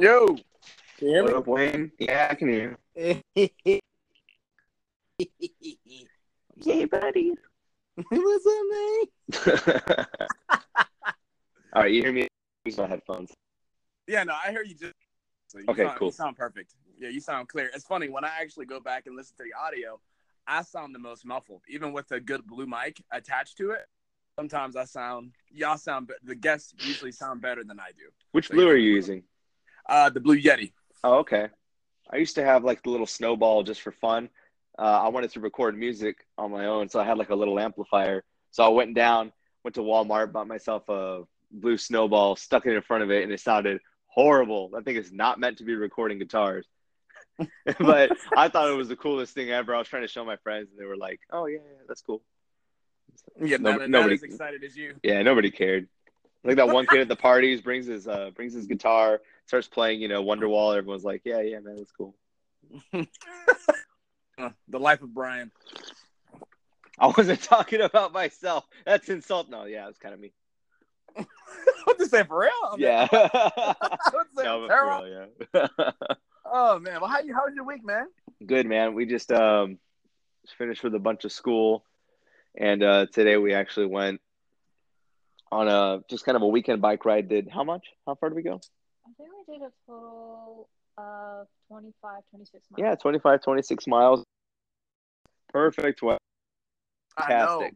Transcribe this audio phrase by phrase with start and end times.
[0.00, 0.38] Yo, can
[1.02, 1.38] you hear What me?
[1.38, 1.92] up, Wayne?
[1.98, 3.20] Yeah, I can hear you.
[6.64, 7.32] Hey, buddy.
[8.08, 10.06] What's up, man?
[11.74, 12.28] All right, you hear me?
[12.64, 13.30] Use my headphones.
[14.06, 14.94] Yeah, no, I hear you just.
[15.48, 16.08] So you Okay, sound, cool.
[16.08, 16.74] You sound perfect.
[16.98, 17.70] Yeah, you sound clear.
[17.74, 20.00] It's funny when I actually go back and listen to the audio,
[20.46, 23.86] I sound the most muffled, even with a good blue mic attached to it.
[24.34, 28.04] Sometimes I sound, y'all sound, the guests usually sound better than I do.
[28.32, 29.24] Which So blue are you using?
[29.90, 30.72] Uh, the Blue Yeti.
[31.02, 31.48] Oh, okay.
[32.10, 34.30] I used to have like the little snowball just for fun.
[34.78, 37.58] Uh, I wanted to record music on my own, so I had like a little
[37.58, 38.22] amplifier.
[38.52, 39.32] So I went down,
[39.64, 43.32] went to Walmart, bought myself a blue snowball, stuck it in front of it, and
[43.32, 44.70] it sounded horrible.
[44.70, 46.66] That thing is not meant to be recording guitars.
[47.80, 49.74] but I thought it was the coolest thing ever.
[49.74, 52.02] I was trying to show my friends, and they were like, "Oh yeah, yeah that's
[52.02, 52.22] cool."
[53.42, 54.94] Yeah, No- not, not nobody- as excited as you.
[55.02, 55.88] Yeah, nobody cared.
[56.42, 60.00] Like that one kid at the parties brings his uh brings his guitar, starts playing,
[60.00, 60.76] you know, Wonderwall.
[60.76, 62.14] Everyone's like, "Yeah, yeah, man, that's cool."
[64.38, 65.52] Uh, the life of Brian.
[66.98, 68.64] I wasn't talking about myself.
[68.86, 69.50] That's insult.
[69.50, 70.32] No, yeah, it's kind of me.
[71.84, 72.50] what to say for real?
[72.64, 73.08] I mean, Yeah.
[73.12, 73.28] no,
[74.08, 74.68] for real?
[74.68, 75.90] for real, yeah.
[76.46, 77.34] Oh man, well, how you?
[77.34, 78.06] How was your week, man?
[78.46, 78.94] Good man.
[78.94, 79.76] We just um
[80.56, 81.84] finished with a bunch of school,
[82.56, 84.22] and uh, today we actually went
[85.52, 87.28] on a just kind of a weekend bike ride.
[87.28, 87.84] Did how much?
[88.06, 88.58] How far did we go?
[89.10, 92.78] I think we did a total of 25, 26 miles.
[92.78, 94.24] Yeah, 25, 26 miles.
[95.52, 96.18] Perfect weather.
[97.16, 97.68] I know.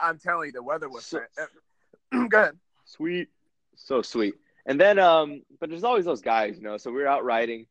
[0.00, 1.04] I'm telling you, the weather was.
[1.04, 2.58] So- fan- Go ahead.
[2.84, 3.28] Sweet.
[3.76, 4.34] So sweet.
[4.66, 6.76] And then um but there's always those guys, you know.
[6.76, 7.66] So we were out riding,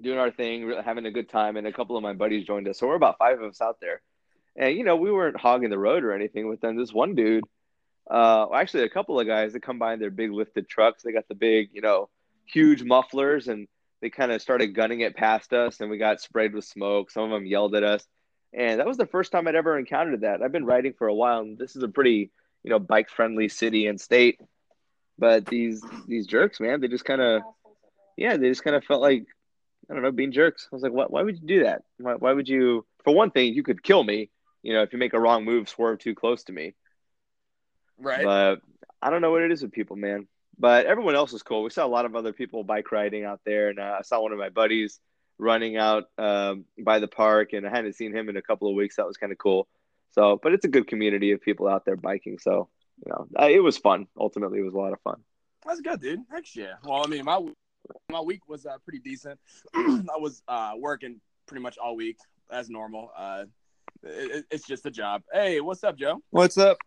[0.00, 2.68] doing our thing, really having a good time, and a couple of my buddies joined
[2.68, 2.78] us.
[2.78, 4.02] So we're about five of us out there.
[4.56, 7.44] And you know, we weren't hogging the road or anything, but then this one dude,
[8.10, 11.12] uh actually a couple of guys that come by in their big lifted trucks, they
[11.12, 12.08] got the big, you know,
[12.46, 13.68] huge mufflers and
[14.00, 17.10] they kind of started gunning it past us and we got sprayed with smoke.
[17.10, 18.06] Some of them yelled at us.
[18.52, 20.40] And that was the first time I'd ever encountered that.
[20.42, 22.30] I've been riding for a while and this is a pretty
[22.62, 24.40] you know bike friendly city and state
[25.18, 27.42] but these these jerks man they just kind of
[28.16, 29.24] yeah they just kind of felt like
[29.90, 32.14] i don't know being jerks i was like why, why would you do that why,
[32.14, 34.30] why would you for one thing you could kill me
[34.62, 36.74] you know if you make a wrong move swerve too close to me
[37.98, 38.24] Right.
[38.24, 38.60] but
[39.02, 40.26] i don't know what it is with people man
[40.58, 43.40] but everyone else was cool we saw a lot of other people bike riding out
[43.44, 45.00] there and uh, i saw one of my buddies
[45.40, 48.74] running out um, by the park and i hadn't seen him in a couple of
[48.74, 49.68] weeks that was kind of cool
[50.12, 52.38] so, but it's a good community of people out there biking.
[52.38, 52.68] So,
[53.04, 54.06] you know, uh, it was fun.
[54.18, 55.22] Ultimately, it was a lot of fun.
[55.66, 56.20] That's good, dude.
[56.30, 56.74] Heck yeah.
[56.84, 57.40] Well, I mean, my
[58.10, 59.38] my week was uh, pretty decent.
[59.74, 62.16] I was uh, working pretty much all week
[62.50, 63.10] as normal.
[63.16, 63.44] Uh,
[64.02, 65.22] it, it's just a job.
[65.32, 66.20] Hey, what's up, Joe?
[66.30, 66.78] What's up?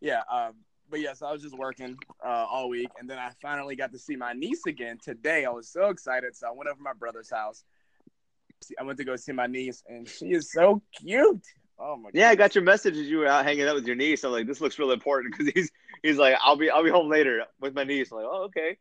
[0.00, 0.22] Yeah.
[0.30, 0.54] Um,
[0.90, 3.98] but yes, I was just working uh, all week, and then I finally got to
[3.98, 5.44] see my niece again today.
[5.44, 7.64] I was so excited, so I went over to my brother's house.
[8.78, 11.42] I went to go see my niece, and she is so cute.
[11.78, 12.10] Oh my!
[12.14, 14.24] Yeah, I got your message as you were out hanging out with your niece.
[14.24, 15.70] I'm like, this looks really important because he's
[16.02, 18.12] he's like, I'll be I'll be home later with my niece.
[18.12, 18.78] I'm like, oh, okay,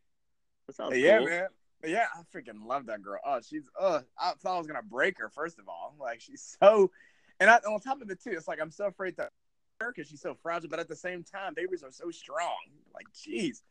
[0.68, 1.28] that sounds yeah, cool.
[1.28, 1.48] man.
[1.86, 3.20] Yeah, I freaking love that girl.
[3.26, 5.96] Oh, she's uh I thought I was gonna break her, first of all.
[6.00, 6.92] Like she's so
[7.40, 9.32] and I, on top of it too, it's like I'm so afraid her
[9.92, 12.56] because she's so fragile, but at the same time, babies are so strong.
[12.94, 13.62] Like, jeez.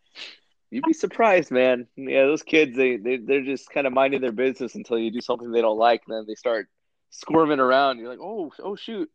[0.71, 1.87] You'd be surprised, man.
[1.97, 5.21] Yeah, those kids they they they're just kind of minding their business until you do
[5.21, 6.69] something they don't like, and then they start
[7.11, 7.99] squirming around.
[7.99, 9.11] You're like, oh, oh shoot.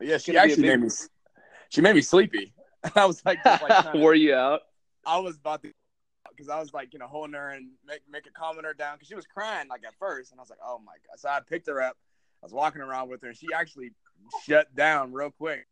[0.00, 0.90] Yeah, she gonna be a actually made me
[1.68, 2.54] she made me sleepy.
[2.96, 4.62] I was like, just like kinda- you out?
[5.06, 5.72] I was about to
[6.30, 8.96] because I was like, you know, holding her and make make her calming her down
[8.96, 11.18] because she was crying like at first, and I was like, oh my god.
[11.18, 11.96] So I picked her up.
[12.42, 13.92] I was walking around with her, and she actually
[14.46, 15.66] shut down real quick.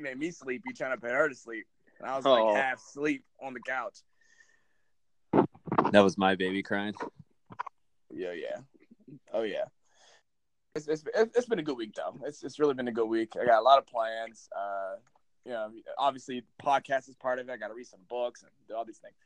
[0.00, 1.66] She made me sleepy trying to put her to sleep,
[1.98, 2.32] and I was Oh.
[2.32, 3.98] like half asleep on the couch.
[5.92, 6.94] That was my baby crying.
[8.10, 8.60] Yeah, yeah,
[9.34, 9.64] oh yeah.
[10.74, 12.18] It's, it's, it's been a good week though.
[12.24, 13.34] It's it's really been a good week.
[13.38, 14.48] I got a lot of plans.
[14.58, 14.94] Uh,
[15.44, 17.52] you know, obviously podcast is part of it.
[17.52, 19.16] I got to read some books and do all these things.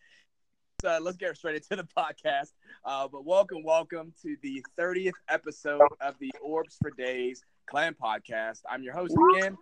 [0.82, 2.52] So let's get straight into the podcast.
[2.84, 8.62] Uh, but welcome, welcome to the 30th episode of the Orbs for Days Clan Podcast.
[8.68, 9.56] I'm your host again,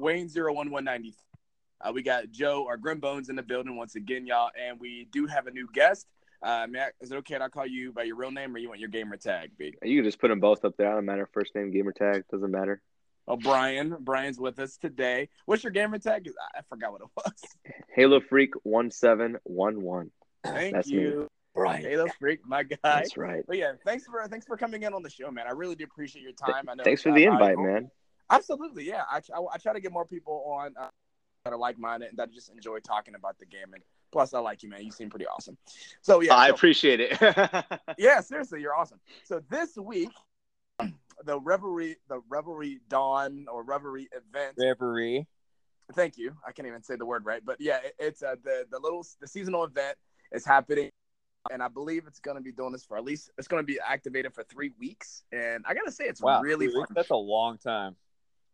[0.00, 1.14] Wayne 01190.
[1.80, 5.06] Uh, we got Joe our Grim Bones in the building once again, y'all, and we
[5.12, 6.06] do have a new guest.
[6.42, 8.68] Uh, Matt, is it okay if I call you by your real name or you
[8.68, 9.74] want your gamer tag, B?
[9.82, 10.90] You can just put them both up there.
[10.90, 11.28] I don't matter.
[11.32, 12.80] First name, gamer tag, doesn't matter.
[13.26, 13.96] Oh, Brian.
[14.00, 15.28] Brian's with us today.
[15.46, 16.24] What's your gamer tag?
[16.24, 17.74] 'Cause I I forgot what it was.
[17.94, 20.10] Halo Freak one seven one one.
[20.44, 21.02] Thank That's me.
[21.02, 21.84] you, Right.
[21.84, 22.76] Halo Freak, my guy.
[22.82, 23.44] That's right.
[23.46, 25.46] But yeah, thanks for thanks for coming in on the show, man.
[25.46, 26.68] I really do appreciate your time.
[26.68, 27.64] I know Thanks for the invite, valuable.
[27.64, 27.90] man.
[28.30, 29.02] Absolutely, yeah.
[29.10, 30.88] I, I, I try to get more people on uh,
[31.44, 34.38] that are like minded and that just enjoy talking about the game and Plus, I
[34.38, 34.82] like you, man.
[34.84, 35.58] You seem pretty awesome.
[36.00, 37.18] So yeah, I so- appreciate it.
[37.98, 39.00] yeah, seriously, you're awesome.
[39.24, 40.08] So this week,
[41.24, 44.54] the revelry, the revelry dawn or revelry event.
[44.56, 45.26] Reverie.
[45.94, 46.34] Thank you.
[46.46, 49.06] I can't even say the word right, but yeah, it, it's uh, the the little
[49.20, 49.96] the seasonal event
[50.32, 50.90] is happening,
[51.50, 53.66] and I believe it's going to be doing this for at least it's going to
[53.66, 55.22] be activated for three weeks.
[55.32, 56.78] And I gotta say, it's Wow, really fun.
[56.78, 56.90] weeks?
[56.94, 57.96] That's a long time.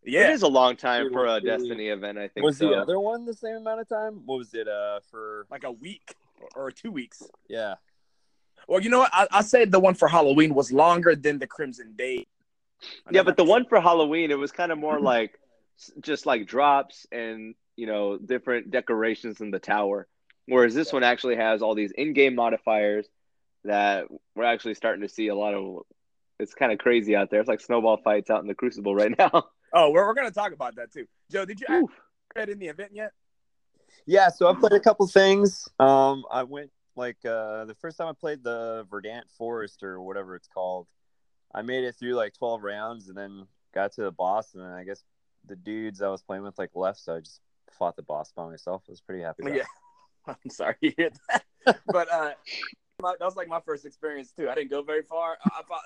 [0.05, 2.45] Yeah, It is a long time for a It Destiny event, I think.
[2.45, 2.69] Was so.
[2.69, 4.23] the other one the same amount of time?
[4.27, 4.69] What was it?
[4.69, 6.15] Uh, for like a week
[6.55, 7.23] or, or two weeks.
[7.49, 7.75] yeah.
[8.67, 9.11] Well, you know what?
[9.13, 12.27] I, I say the one for Halloween was longer than the Crimson Day.
[13.11, 15.39] Yeah, but the one for Halloween, it was kind of more like
[16.01, 20.07] just like drops and you know different decorations in the tower.
[20.47, 20.97] Whereas this Yeah.
[20.97, 23.07] one actually has all these in-game modifiers
[23.65, 25.83] that we're actually starting to see a lot of.
[26.41, 27.41] It's kind of crazy out there.
[27.41, 29.45] It's like snowball fights out in the Crucible right now.
[29.75, 31.07] Oh, we're, we're going to talk about that too.
[31.31, 31.91] Joe, did you Oof.
[32.37, 33.11] add in the event yet?
[34.07, 35.69] Yeah, so I played a couple things.
[35.81, 40.37] Um, I went like uh, the first time I played the Verdant Forest or whatever
[40.37, 40.87] it's called.
[41.55, 44.71] I made it through like twelve rounds and then got to the boss, and then
[44.71, 45.03] I guess
[45.47, 47.41] the dudes I was playing with like left, so I just
[47.79, 48.83] fought the boss by myself.
[48.89, 49.43] I was pretty happy.
[49.45, 49.65] About Yeah.
[50.27, 51.45] I'm sorry to hear that.
[51.87, 52.33] but uh,
[53.01, 54.49] my, that was like my first experience too.
[54.49, 55.37] I didn't go very far.
[55.45, 55.83] I, I thought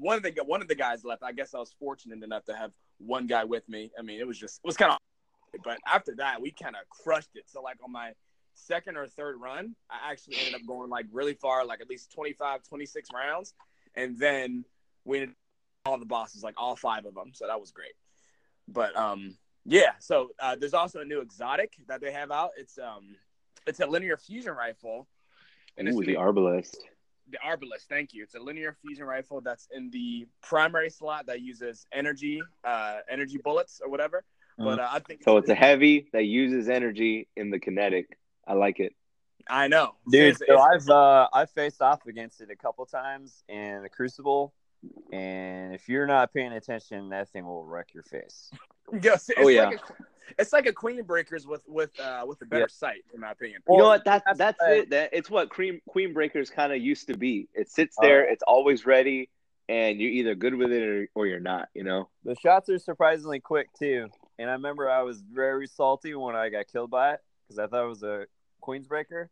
[0.00, 1.22] one of the one of the guys left.
[1.22, 3.90] I guess I was fortunate enough to have one guy with me.
[3.98, 4.98] I mean, it was just it was kind of,
[5.64, 7.44] but after that, we kind of crushed it.
[7.46, 8.12] So like on my
[8.54, 12.12] second or third run, I actually ended up going like really far, like at least
[12.12, 13.54] 25, 26 rounds,
[13.94, 14.64] and then
[15.04, 15.36] we ended
[15.84, 17.32] all the bosses, like all five of them.
[17.32, 17.92] So that was great.
[18.68, 19.92] But um, yeah.
[20.00, 22.50] So uh, there's also a new exotic that they have out.
[22.56, 23.16] It's um,
[23.66, 25.06] it's a linear fusion rifle.
[25.76, 26.76] And Ooh, the the, Arbalest.
[27.30, 28.22] The Arbalest, thank you.
[28.22, 33.38] It's a linear fusion rifle that's in the primary slot that uses energy, uh, energy
[33.38, 34.24] bullets or whatever.
[34.58, 38.18] But uh, I think So it's a heavy that uses energy in the kinetic.
[38.46, 38.94] I like it.
[39.48, 42.84] I know, Dude, It's- so it's- I've uh, I've faced off against it a couple
[42.86, 44.54] times in the Crucible,
[45.12, 48.50] and if you're not paying attention, that thing will wreck your face.
[49.02, 49.70] Yes, it's Oh, yeah.
[49.70, 49.92] Like a,
[50.38, 52.66] it's like a Queen Breakers with with uh, with a better Yeah.
[52.68, 53.62] sight, in my opinion.
[53.68, 54.04] you know what?
[54.04, 54.90] That, that's- that's uh, it.
[54.90, 57.48] That it's what Queen Queen Breakers kind of used to be.
[57.54, 58.26] It sits there.
[58.28, 58.32] Oh.
[58.32, 59.30] It's always ready,
[59.68, 61.68] and you're either good with it or, or you're not.
[61.74, 62.08] You know.
[62.24, 64.08] The shots are surprisingly quick too,
[64.38, 67.66] and I remember I was very salty when I got killed by it because I
[67.66, 68.26] thought it was a
[68.60, 69.30] Queen's Breaker,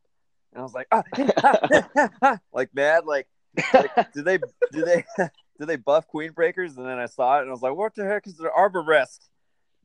[0.52, 1.58] and I was like, ah, ah,
[1.96, 3.26] ah, ah, like mad, like,
[3.72, 4.38] like do they
[4.72, 5.04] do they
[5.58, 6.76] do they buff Queen Breakers?
[6.76, 9.18] And then I saw it and I was like, what the heck is the Arborest?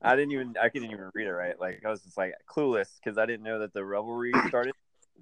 [0.02, 1.60] I didn't even I couldn't even read it right.
[1.60, 4.74] Like I was just like clueless because I didn't know that the revelry started.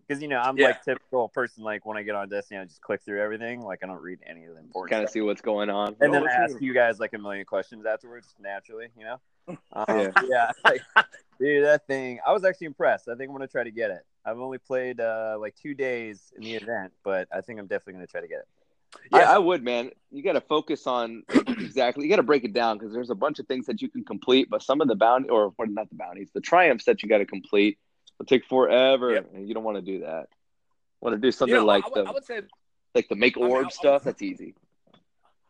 [0.07, 0.68] Because you know I'm Yeah.
[0.68, 1.63] like typical person.
[1.63, 3.62] Like when I get on Destiny, I just click through everything.
[3.62, 4.91] Like I don't read any of the important.
[4.91, 5.95] kind of see what's going on.
[6.00, 9.19] And then I ask you guys like a million questions afterwards, naturally, you know.
[9.74, 10.12] Um, Yeah.
[10.29, 10.83] yeah, like,
[11.39, 12.19] dude, that thing.
[12.25, 13.07] I was actually impressed.
[13.07, 14.06] I think I'm gonna try to get it.
[14.24, 17.94] I've only played uh, like two days in the event, but I think I'm definitely
[17.94, 18.47] gonna try to get it.
[19.12, 19.36] I, Yeah.
[19.36, 19.92] I would, man.
[20.12, 22.06] You got to focus on exactly.
[22.06, 24.04] You got to break it down because there's a bunch of things that you can
[24.06, 27.10] complete, but some of the bounty or what not the bounties, the triumphs that you
[27.10, 27.78] got to complete
[28.18, 29.30] will take forever, Yep.
[29.34, 30.28] and you don't want to do that.
[31.02, 32.42] Want to do something You know, like I, the I would say
[32.96, 34.04] like the make I mean, orb I- I stuff.
[34.04, 34.56] That's easy.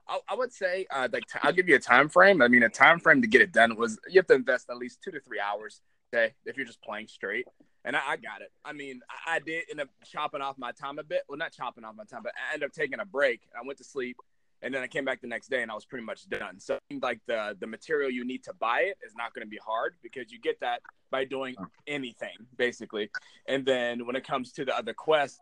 [0.09, 2.41] I, I would say uh, like t- I'll give you a time frame.
[2.41, 4.77] I mean, a time frame to get it done was you have to invest at
[4.77, 5.81] least two to three hours.
[6.13, 7.45] Okay, if you're just playing straight,
[7.87, 8.51] and I, I got it.
[8.65, 11.21] I mean, I, I did end up chopping off my time a bit.
[11.27, 13.41] Well, not chopping off my time, but I ended up taking a break.
[13.57, 14.17] I went to sleep,
[14.61, 16.59] and then I came back the next day, and I was pretty much done.
[16.59, 19.59] So like the the material you need to buy it is not going to be
[19.65, 21.55] hard because you get that by doing
[21.87, 23.09] anything basically.
[23.47, 25.39] And then when it comes to the other quests,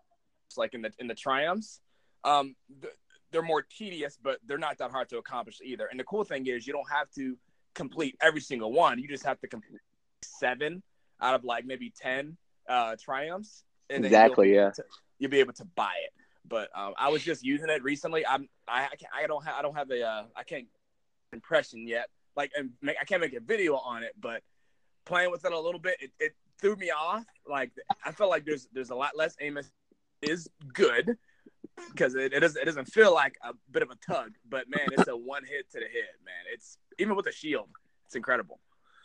[0.55, 1.81] like in the in the triumphs,
[2.23, 2.93] um, th-
[3.31, 5.87] they're more tedious, but they're not that hard to accomplish either.
[5.87, 7.37] And the cool thing is, you don't have to
[7.73, 8.99] complete every single one.
[8.99, 9.81] You just have to complete
[10.23, 10.83] seven
[11.21, 13.63] out of like maybe ten uh, triumphs.
[13.89, 14.71] And Exactly, you'll yeah.
[14.71, 14.85] to-
[15.19, 16.11] you'll be able to buy it.
[16.47, 18.25] But um, I was just using it recently.
[18.25, 20.67] I'm I I, can't, I don't have I don't have a uh, I can't
[21.33, 22.09] impression yet.
[22.35, 24.41] Like and make, I can't make a video on it, but
[25.05, 27.25] playing with it a little bit, it, it threw me off.
[27.49, 27.71] Like
[28.05, 29.71] I felt like there's there's a lot less Amos
[30.21, 31.17] is good
[31.91, 34.87] because it, it doesn't it doesn't feel like a bit of a tug, but man,
[34.91, 36.45] it's a one hit to the head, man.
[36.53, 37.69] It's even with a shield,
[38.05, 38.59] it's incredible.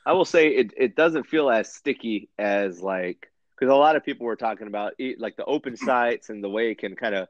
[0.06, 4.04] I will say it, it doesn't feel as sticky as like because a lot of
[4.04, 7.28] people were talking about like the open sights and the way it can kind of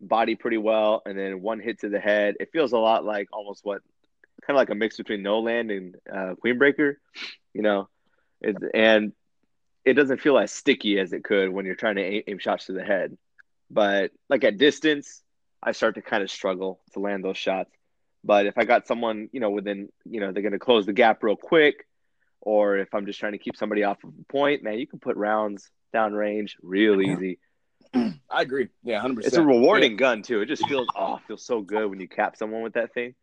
[0.00, 2.36] body pretty well, and then one hit to the head.
[2.40, 3.82] It feels a lot like almost what
[4.46, 6.94] kind of like a mix between No Land and uh, Queenbreaker,
[7.54, 7.88] you know,
[8.40, 9.12] it, and
[9.84, 12.66] it doesn't feel as sticky as it could when you're trying to aim, aim shots
[12.66, 13.16] to the head.
[13.70, 15.22] But like at distance,
[15.62, 17.70] I start to kind of struggle to land those shots.
[18.24, 20.92] But if I got someone, you know, within, you know, they're going to close the
[20.92, 21.86] gap real quick,
[22.40, 24.98] or if I'm just trying to keep somebody off of a point, man, you can
[24.98, 27.38] put rounds downrange, real easy.
[27.94, 28.68] I agree.
[28.82, 29.34] Yeah, hundred percent.
[29.34, 30.40] It's a rewarding gun too.
[30.42, 33.14] It just feels oh, it feels so good when you cap someone with that thing.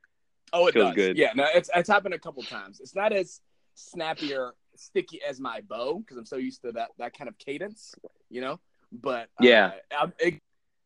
[0.53, 0.95] Oh, it Feels does.
[0.95, 1.17] good.
[1.17, 2.79] Yeah, no, it's it's happened a couple times.
[2.79, 3.41] It's not as
[3.75, 7.37] snappy or sticky as my bow because I'm so used to that that kind of
[7.37, 7.93] cadence,
[8.29, 8.59] you know.
[8.91, 9.71] But uh, Yeah.
[9.91, 10.39] I- it,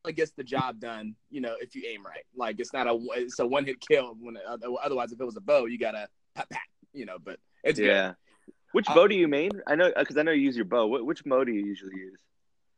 [0.07, 2.24] it gets the job done, you know, if you aim right.
[2.36, 4.15] Like it's not a it's a one hit kill.
[4.19, 6.62] When uh, otherwise, if it was a bow, you gotta pat pat,
[6.93, 7.17] you know.
[7.24, 8.13] But it's yeah.
[8.72, 9.51] Which Uh, bow do you main?
[9.68, 10.86] I know because I know you use your bow.
[10.88, 12.20] What, which bow do you usually use?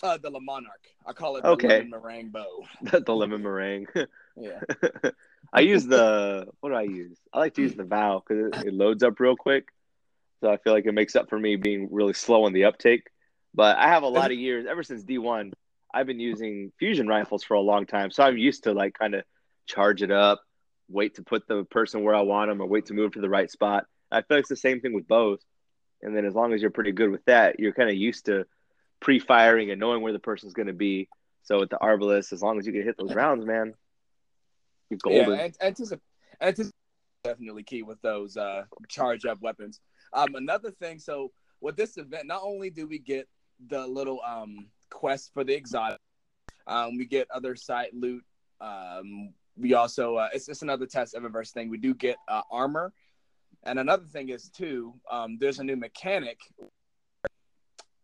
[0.03, 0.89] Uh, the Le Monarque.
[1.05, 1.67] I call it the Okay.
[1.67, 2.65] lemon meringue bow.
[3.05, 3.87] the lemon meringue.
[4.35, 4.59] Yeah.
[5.53, 7.17] I use the what do I use?
[7.33, 9.67] I like to use the Vow because it, it loads up real quick.
[10.39, 13.03] So I feel like it makes up for me being really slow on the uptake.
[13.53, 15.51] But I have a lot of years ever since D one.
[15.93, 19.13] I've been using fusion rifles for a long time, so I'm used to like kind
[19.13, 19.23] of
[19.67, 20.41] charge it up,
[20.87, 23.29] wait to put the person where I want them, or wait to move to the
[23.29, 23.85] right spot.
[24.11, 25.39] I feel like it's the same thing with bows.
[26.01, 28.45] And then as long as you're pretty good with that, you're kind of used to
[28.99, 31.07] pre-firing and knowing where the person's going to be.
[31.43, 33.73] So with the Arbalest, as long as you can hit those rounds, man,
[34.89, 35.29] you're golden.
[35.29, 35.99] Yeah, and anticip-
[36.41, 36.71] anticip-
[37.23, 39.79] definitely key with those uh, charge up weapons.
[40.13, 43.27] Um, another thing, so with this event, not only do we get
[43.67, 45.99] the little um, quest for the exotic,
[46.67, 48.23] um, we get other site loot.
[48.59, 51.69] Um, we also uh, it's just another test of Eververse thing.
[51.69, 52.93] We do get uh, armor,
[53.63, 54.93] and another thing is too.
[55.09, 56.39] Um, there's a new mechanic.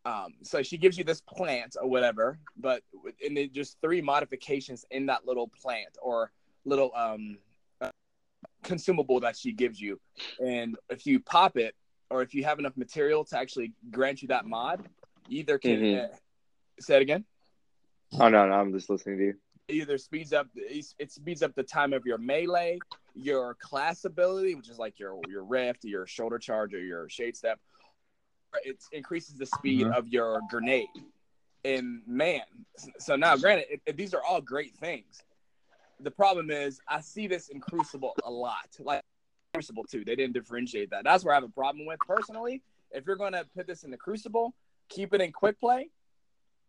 [0.06, 2.82] Um, so she gives you this plant or whatever, but
[3.26, 6.32] and then just three modifications in that little plant or
[6.66, 7.38] little um
[7.82, 7.90] uh,
[8.64, 9.98] consumable that she gives you
[10.40, 11.74] and if you pop it
[12.10, 14.86] or if you have enough material to actually grant you that mod
[15.30, 16.04] either can Mhm.
[16.12, 16.16] uh,
[16.80, 17.24] say it again
[18.14, 19.40] Oh no, no, I'm just listening to you.
[19.68, 22.80] It either speeds up it speeds up the time of your melee
[23.16, 27.36] your class ability which is like your your rift your shoulder charge or your shade
[27.36, 27.60] step
[28.64, 29.96] it increases the speed Mhm.
[29.98, 30.88] of your grenade
[31.66, 32.42] and man
[32.98, 35.22] so now granted it, it- these are all great things
[36.00, 38.70] the problem is I see this in Crucible a lot.
[38.78, 39.02] Like
[39.56, 40.06] Crucible too.
[40.06, 41.04] They didn't differentiate that.
[41.04, 42.62] That's where I have a problem with personally.
[42.92, 44.54] If you're gonna put this in the Crucible,
[44.90, 45.90] keep it in quick play,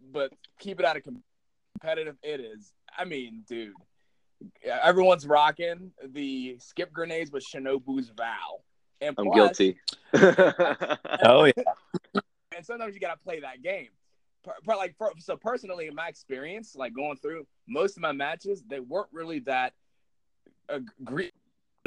[0.00, 1.23] but keep it out of com-
[1.75, 2.17] competitive.
[2.23, 2.73] It is.
[2.99, 3.75] I mean, dude,
[4.64, 8.61] everyone's rocking the skip grenades with Shinobu's Vow.
[9.00, 9.78] And I'm guilty.
[10.14, 11.52] Oh yeah.
[12.57, 13.88] and sometimes you gotta play that game.
[14.43, 18.12] Per, per- like for, so personally, in my experience, like going through most of my
[18.12, 19.75] matches, they weren't really that
[20.69, 21.35] uh, gre-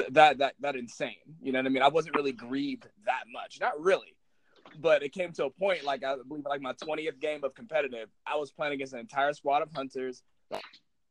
[0.10, 1.16] that that that insane.
[1.42, 1.84] You know what I mean?
[1.84, 4.16] I wasn't really grieved that much, not really.
[4.80, 8.10] But it came to a point, like I believe, like my twentieth game of competitive,
[8.26, 10.24] I was playing against an entire squad of hunters.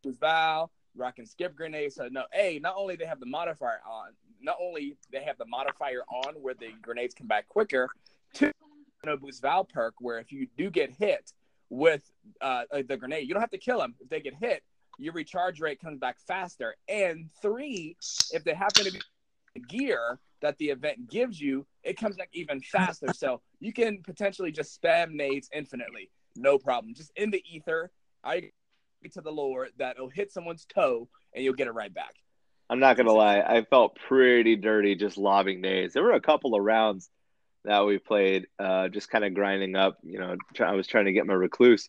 [0.06, 1.94] Val rocking skip grenades.
[1.94, 5.46] So no, a not only they have the modifier on, not only they have the
[5.46, 7.88] modifier on where the grenades come back quicker.
[8.34, 8.50] Two,
[9.04, 11.32] no boost Val perk where if you do get hit
[11.68, 13.94] with uh, the grenade, you don't have to kill them.
[14.00, 14.62] If they get hit,
[14.98, 16.74] your recharge rate comes back faster.
[16.88, 17.96] And three,
[18.30, 19.00] if they happen to be
[19.68, 23.12] gear that the event gives you, it comes back even faster.
[23.12, 26.94] So you can potentially just spam nades infinitely, no problem.
[26.94, 27.90] Just in the ether,
[28.24, 28.50] I
[29.08, 32.14] to the Lord that it'll hit someone's toe and you'll get it right back.
[32.68, 35.92] I'm not gonna lie, I felt pretty dirty just lobbing nades.
[35.92, 37.10] There were a couple of rounds
[37.64, 39.98] that we played, uh, just kind of grinding up.
[40.02, 41.88] You know, try, I was trying to get my recluse,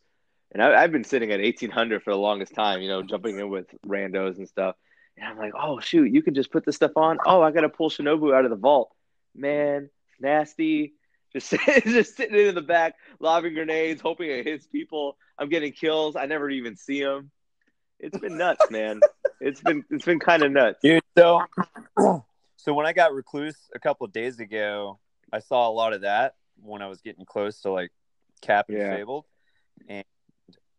[0.52, 2.82] and I, I've been sitting at 1800 for the longest time.
[2.82, 4.76] You know, jumping in with randos and stuff.
[5.18, 7.20] And I'm like, oh shoot, you can just put this stuff on.
[7.26, 8.92] Oh, I gotta pull Shinobu out of the vault.
[9.36, 9.90] Man,
[10.20, 10.94] nasty.
[11.34, 11.52] Just
[11.86, 15.18] just sitting in the back, lobbing grenades, hoping it hits people.
[15.38, 16.16] I'm getting kills.
[16.16, 17.32] I never even see them.
[18.00, 19.02] It's been nuts, man.
[19.40, 20.80] It's been it's been kind of nuts.
[20.84, 21.42] Dude, so
[22.58, 25.00] so when I got recluse a couple of days ago,
[25.32, 27.92] I saw a lot of that when I was getting close to like
[28.42, 28.90] cap and Yeah.
[28.90, 29.26] fabled,
[29.88, 30.04] and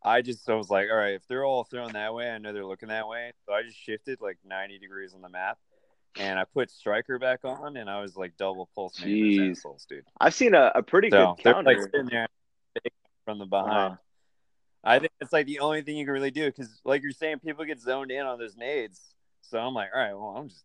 [0.03, 2.53] I just I was like, all right, if they're all thrown that way, I know
[2.53, 5.59] they're looking that way, so I just shifted like ninety degrees on the map,
[6.17, 9.53] and I put striker back on, and I was like double pulse Jeez.
[9.53, 10.05] assholes, dude.
[10.21, 11.71] I've seen a, a pretty So good they're counter.
[11.71, 12.29] like sitting there
[13.25, 13.65] from the uh-huh.
[13.65, 13.91] behind.
[13.93, 13.99] Wow.
[14.85, 17.39] I think it's like the only thing you can really do because, like you're saying,
[17.39, 19.01] people get zoned in on those nades.
[19.43, 20.65] So I'm like, all right, well, I'm just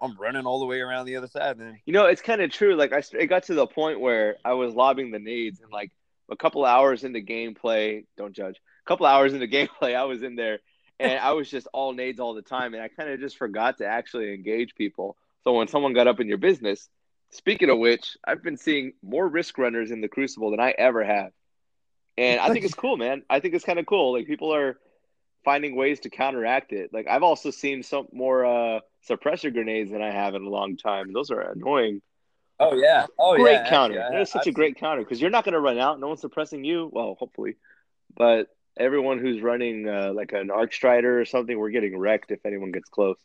[0.00, 1.58] I'm running all the way around the other side.
[1.58, 2.76] Then You know, it's kind of true.
[2.76, 5.90] Like I, it got to the point where I was lobbing the nades, and like
[6.30, 8.56] a couple hours into gameplay, don't judge.
[8.56, 10.60] A couple hours into gameplay, I was in there,
[11.00, 13.78] and I was just all nades all the time, and I kind of just forgot
[13.78, 15.16] to actually engage people.
[15.44, 16.88] So when someone got up in your business,
[17.30, 21.04] speaking of which, I've been seeing more risk runners in the Crucible than I ever
[21.04, 21.32] have,
[22.16, 23.22] and I think it's cool, man.
[23.30, 24.12] I think it's kind of cool.
[24.12, 24.78] Like people are
[25.44, 26.92] finding ways to counteract it.
[26.92, 30.76] Like I've also seen some more uh, suppressor grenades than I have in a long
[30.76, 31.12] time.
[31.12, 32.02] Those are annoying.
[32.60, 33.06] Oh yeah.
[33.18, 33.42] Oh yeah.
[33.42, 33.70] great yeah.
[33.70, 34.00] counter.
[34.00, 35.78] actually, I- that is such I've a great counter because you're not going to run
[35.78, 36.00] out.
[36.00, 36.90] No one's suppressing you.
[36.92, 37.56] Well, hopefully,
[38.16, 38.48] but
[38.78, 42.72] everyone who's running uh, like an arc strider or something, we're getting wrecked if anyone
[42.72, 43.18] gets close.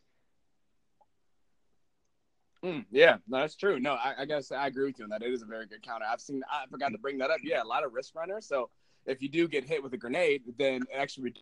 [2.64, 3.80] Mm, yeah, no, that's true.
[3.80, 5.22] No, I, I say I agree with you on that.
[5.22, 6.06] It is a very good counter.
[6.10, 6.42] I've seen.
[6.50, 7.40] I forgot to bring that up.
[7.44, 8.48] Yeah, a lot of risk runners.
[8.48, 8.70] So
[9.06, 11.34] if you do get hit with a grenade, then it actually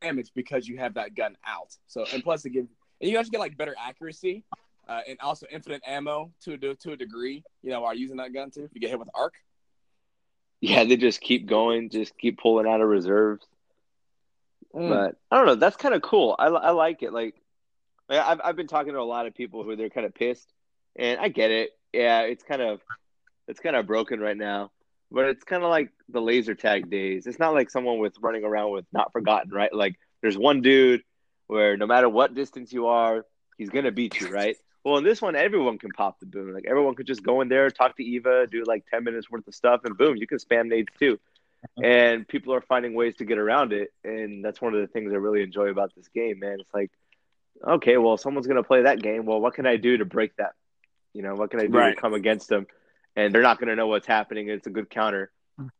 [0.00, 1.76] damage because you have that gun out.
[1.88, 2.68] So and plus it gives
[3.00, 4.44] and you actually get like better accuracy
[4.88, 7.42] uh, and also infinite ammo to a to a degree.
[7.62, 8.62] You know, while using that gun too.
[8.62, 9.34] If you get hit with arc.
[10.60, 13.46] Yeah, they just keep going, just keep pulling out of reserves.
[14.74, 14.88] Mm.
[14.88, 15.54] But I don't know.
[15.54, 16.36] That's kind of cool.
[16.38, 17.12] I, I like it.
[17.12, 17.34] Like,
[18.08, 20.52] like I've I've been talking to a lot of people who they're kind of pissed,
[20.96, 21.70] and I get it.
[21.92, 22.80] Yeah, it's kind of
[23.48, 24.70] it's kind of broken right now.
[25.10, 27.26] But it's kind of like the laser tag days.
[27.26, 29.74] It's not like someone with running around with not forgotten, right?
[29.74, 31.02] Like there's one dude
[31.48, 33.24] where no matter what distance you are,
[33.58, 34.56] he's gonna beat you, right?
[34.84, 36.54] Well, in this one, everyone can pop the boom.
[36.54, 39.46] Like everyone could just go in there, talk to Eva, do like ten minutes worth
[39.46, 41.18] of stuff, and boom, you can spam nades too.
[41.82, 45.12] And people are finding ways to get around it, and that's one of the things
[45.12, 46.56] I really enjoy about this game, man.
[46.60, 46.90] It's like,
[47.66, 49.26] okay, well, someone's gonna play that game.
[49.26, 50.52] Well, what can I do to break that?
[51.12, 51.94] You know, what can I do Right.
[51.94, 52.66] to come against them?
[53.16, 54.48] And they're not gonna know what's happening.
[54.48, 55.30] It's a good counter,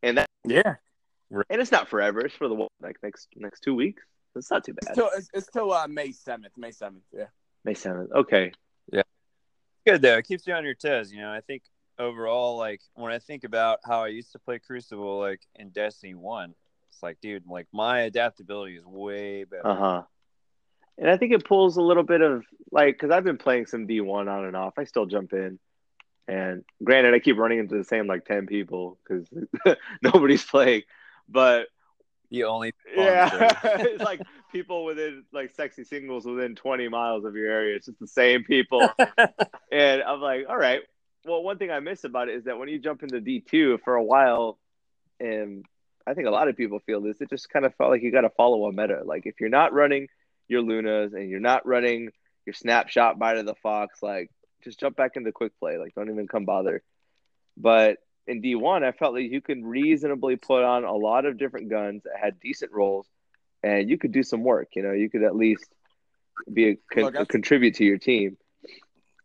[0.03, 0.75] and that Yeah.
[1.49, 2.21] and it's not forever.
[2.21, 4.03] It's for the like next next two weeks.
[4.37, 4.95] It's not too It's bad.
[4.95, 6.53] till it's, it's till uh, May seventh.
[6.59, 7.05] May seventh.
[7.13, 7.27] Yeah.
[7.65, 8.11] May seventh.
[8.13, 8.53] Okay.
[9.87, 10.19] Good though.
[10.19, 11.13] It keeps you on your toes.
[11.13, 11.63] You know, I think
[11.99, 16.15] overall, like when I think about how I used to play Crucible, like in Destiny
[16.15, 16.55] One,
[16.91, 19.67] it's like, dude, like my adaptability is way better.
[19.67, 20.03] Uh huh.
[20.99, 23.87] And I think it pulls a little bit of like because I've been playing some
[23.87, 24.75] D one on and off.
[24.77, 25.59] I still jump in,
[26.29, 29.27] and granted, I keep running into the same like ten people because
[30.03, 30.83] nobody's playing.
[31.29, 31.69] But
[32.31, 34.21] The only yeah, it's like
[34.53, 37.77] people within like sexy singles within twenty miles of your area.
[37.77, 38.89] It's just the same people.
[39.73, 40.81] And I'm like, all right.
[41.25, 43.95] Well, one thing I miss about it is that when you jump into D2 for
[43.95, 44.59] a while,
[45.21, 45.65] and
[46.07, 48.11] I think a lot of people feel this, it just kind of felt like you
[48.11, 49.03] got to follow a meta.
[49.05, 50.09] Like if you're not running
[50.49, 52.11] your Lunas and you're not running
[52.47, 54.31] your snapshot bite of the fox, like
[54.65, 55.79] just jump back into quick play.
[55.79, 56.83] Like don't even come bother.
[57.57, 61.69] But in D1, I felt like you could reasonably put on a lot of different
[61.71, 63.07] guns that had decent roles
[63.63, 64.69] and you could do some work.
[64.77, 65.67] You know, you could at least
[66.53, 68.37] be a, con- Look, I- contribute to your team.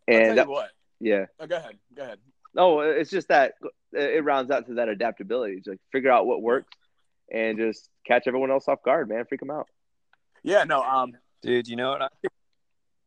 [0.09, 0.69] I'll tell And that, what.
[0.99, 1.77] yeah, Oh, go ahead.
[1.95, 2.19] Go ahead.
[2.53, 3.53] no, it's just that
[3.93, 5.57] it rounds out to that adaptability.
[5.57, 6.75] Just like figure out what works
[7.31, 9.25] and just catch everyone else off guard, man.
[9.25, 9.67] Freak them out.
[10.43, 10.63] Yeah.
[10.65, 10.81] No.
[10.83, 11.13] Um.
[11.41, 11.67] dude.
[11.67, 12.01] You know what?
[12.03, 12.07] I,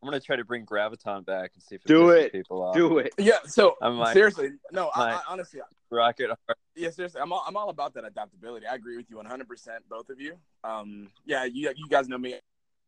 [0.03, 2.31] I'm gonna try to bring Graviton back and see if it Do it.
[2.33, 2.75] people off.
[2.75, 3.13] Do it.
[3.19, 3.39] Yeah.
[3.47, 4.91] So I'm like- seriously, no.
[4.95, 6.31] I, I, honestly, Rocket.
[6.77, 8.67] Yeah, seriously, I'm all, I'm all about that adaptability.
[8.67, 10.37] I agree with you 100, percent both of you.
[10.63, 12.35] Um, yeah, you you guys know me.
[12.35, 12.41] I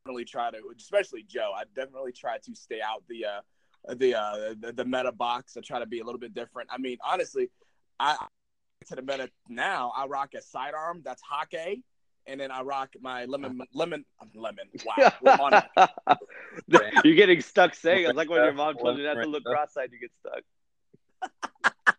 [0.04, 1.52] definitely try to, especially Joe.
[1.56, 5.56] I definitely try to stay out the uh the uh the, the meta box.
[5.56, 6.68] I try to be a little bit different.
[6.72, 7.50] I mean, honestly,
[7.98, 8.16] I
[8.86, 9.92] to the meta now.
[9.96, 11.82] I rock a sidearm that's Hake,
[12.26, 14.68] and then I rock my lemon lemon lemon.
[14.86, 15.62] Wow, Ramon.
[17.10, 18.10] You're getting stuck saying it.
[18.10, 20.44] It's like when your mom told you not to look cross-eyed, you get stuck.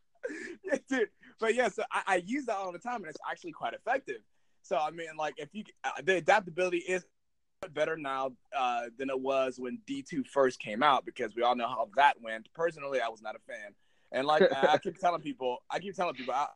[0.64, 1.10] yeah, dude.
[1.38, 4.22] But yeah, so I, I use that all the time, and it's actually quite effective.
[4.62, 7.04] So I mean, like, if you uh, the adaptability is
[7.74, 11.68] better now uh, than it was when D2 first came out because we all know
[11.68, 12.48] how that went.
[12.54, 13.74] Personally, I was not a fan,
[14.14, 16.48] and like I keep telling people, I keep telling people, I,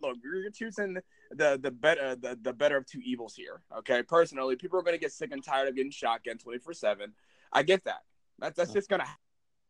[0.00, 0.96] look, you're choosing
[1.30, 3.60] the the better the, the better of two evils here.
[3.80, 6.72] Okay, personally, people are going to get sick and tired of getting shotgun twenty four
[6.72, 7.12] seven.
[7.52, 8.02] I get that.
[8.38, 8.74] That's that's oh.
[8.74, 9.04] just gonna.
[9.04, 9.18] happen.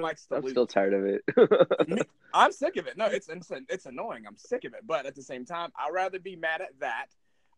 [0.00, 2.08] Like I'm still tired of it.
[2.34, 2.96] I'm sick of it.
[2.96, 4.24] No, it's, it's it's annoying.
[4.26, 4.80] I'm sick of it.
[4.84, 7.06] But at the same time, I'd rather be mad at that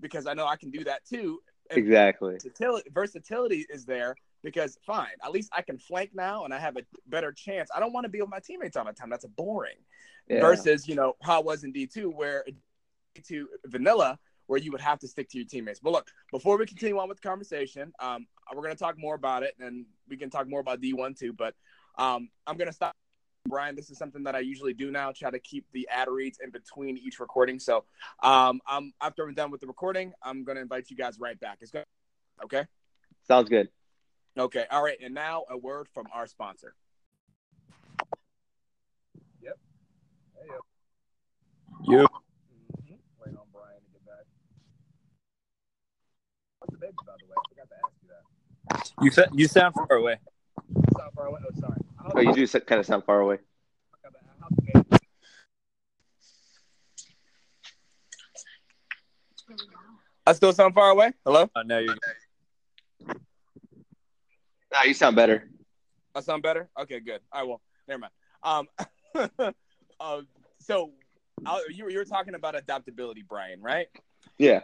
[0.01, 1.41] because I know I can do that too.
[1.71, 2.35] Exactly.
[2.35, 6.77] versatility, versatility is there because fine, at least I can flank now and I have
[6.77, 7.71] a better chance.
[7.75, 9.09] I don't want to be with my teammates all the time.
[9.11, 9.79] That's boring.
[10.29, 10.41] Yeah.
[10.41, 12.45] Versus, you know, how it was in D2 where
[13.17, 15.81] D2 vanilla where you would have to stick to your teammates.
[15.81, 19.15] But look, before we continue on with the conversation, um, we're going to talk more
[19.15, 21.33] about it and we can talk more about D1 too.
[21.33, 21.55] But
[21.97, 22.95] um, I'm going to stop.
[23.47, 25.13] Brian, this is something that I usually do now.
[25.13, 27.59] Try to keep the ad reads in between each recording.
[27.59, 27.85] So,
[28.23, 31.59] um, I'm after I'm done with the recording, I'm gonna invite you guys right back.
[31.61, 31.85] It's good.
[32.43, 32.65] Okay.
[33.29, 33.69] Sounds good.
[34.39, 34.65] Okay.
[34.71, 34.97] All right.
[35.03, 36.75] And now a word from our sponsor.
[39.43, 39.59] Yep.
[40.41, 40.55] Hey,
[41.85, 41.99] You.
[41.99, 42.95] Mm-hmm.
[43.21, 44.25] Waiting on Brian to get back.
[46.85, 47.37] What's baby, by the way?
[47.39, 49.05] I forgot to ask you that.
[49.05, 50.19] You sa- you sound far away.
[50.77, 51.41] It's not far away.
[51.47, 51.79] Oh, sorry.
[52.03, 53.39] How's Oh, you do kind of sound far away.
[54.41, 54.85] how's the baby?
[60.27, 61.13] I still sound far away.
[61.25, 61.49] Hello.
[61.55, 61.97] Oh, no, you're
[64.73, 65.49] Nah, you sound better.
[66.15, 66.69] I sound better.
[66.81, 67.21] Okay, good.
[67.33, 67.49] All right.
[67.49, 67.63] will.
[67.89, 68.13] never mind.
[68.43, 68.69] Um,
[70.01, 70.23] uh,
[70.59, 70.91] so
[71.47, 73.87] I, you were you were talking about adaptability, Brian, right?
[74.39, 74.61] Yeah.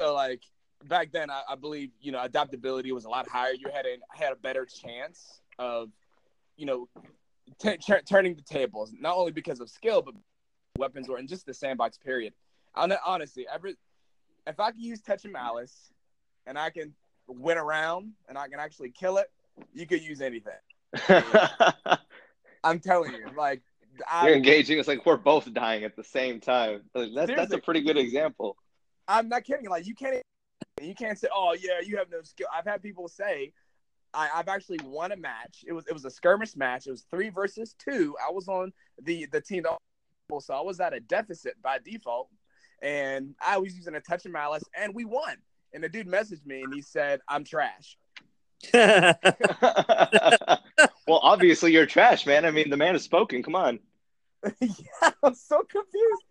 [0.00, 0.40] So like
[0.88, 3.52] back then, I, I believe you know adaptability was a lot higher.
[3.52, 5.90] You had a had a better chance of
[6.56, 6.88] you know
[7.58, 10.14] t- t- turning the tables, not only because of skill, but
[10.78, 12.32] weapons or in just the sandbox period.
[12.74, 13.76] Hon- Honestly, every
[14.46, 15.92] if I can use touch of malice,
[16.46, 16.94] and I can
[17.26, 19.30] win around, and I can actually kill it,
[19.72, 20.52] you could use anything.
[22.64, 23.62] I'm telling you, like
[24.10, 24.78] I, You're engaging.
[24.78, 26.82] It's like we're both dying at the same time.
[26.94, 28.56] Like, that, that's a pretty good example.
[29.08, 29.68] I'm not kidding.
[29.68, 30.22] Like you can't
[30.80, 33.52] you can't say, "Oh yeah, you have no skill." I've had people say,
[34.14, 35.64] I, "I've actually won a match.
[35.66, 36.86] It was it was a skirmish match.
[36.86, 38.16] It was three versus two.
[38.26, 39.78] I was on the the team, that-
[40.40, 42.28] so I was at a deficit by default,
[42.80, 45.36] and I was using a touch of malice, and we won.
[45.74, 47.98] And the dude messaged me and he said, "I'm trash."
[48.72, 49.18] well,
[51.08, 52.44] obviously you're trash, man.
[52.44, 53.42] I mean, the man has spoken.
[53.42, 53.78] Come on.
[54.60, 56.22] yeah, I'm so confused.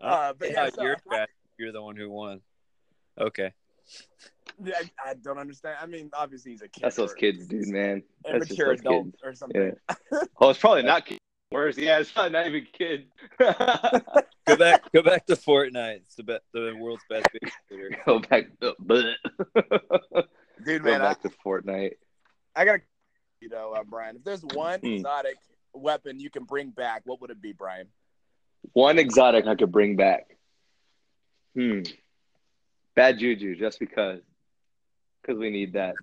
[0.00, 1.28] Uh, but yeah, Yeah, so- you're bad.
[1.58, 2.40] You're the one who won.
[3.18, 3.52] Okay.
[4.62, 5.76] Yeah, I, I don't understand.
[5.80, 6.82] I mean, obviously he's a kid.
[6.82, 8.02] That's those kids, dude, man.
[8.24, 9.16] That's Immature adult kids.
[9.24, 9.72] or something.
[10.40, 11.18] Oh, it's probably not kids.
[11.50, 13.04] Worse, yeah, it's probably not even kids.
[14.46, 14.90] Go back.
[14.92, 15.96] Go back to Fortnite.
[15.96, 17.28] It's the be- the world's best
[17.72, 17.96] babysitter.
[18.06, 18.46] Go back.
[18.60, 18.74] To,
[20.64, 21.92] Dude, Go man, I, back to Fortnite.
[22.56, 22.82] I gotta,
[23.40, 24.16] you know, uh, Brian.
[24.16, 24.86] If there's one Hmm.
[24.86, 25.36] exotic
[25.72, 27.88] weapon you can bring back, what would it be, Brian?
[28.72, 30.36] One exotic I could bring back.
[31.54, 31.80] Hmm.
[32.94, 34.20] Bad juju, just because.
[35.22, 35.94] Because we need that.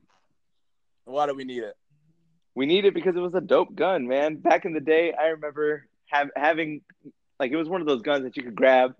[1.05, 1.75] Why do we need it?
[2.53, 4.35] We need it because it was a dope gun, man.
[4.35, 6.81] Back in the day, I remember have, having
[7.39, 8.95] like it was one of those guns that you could grab,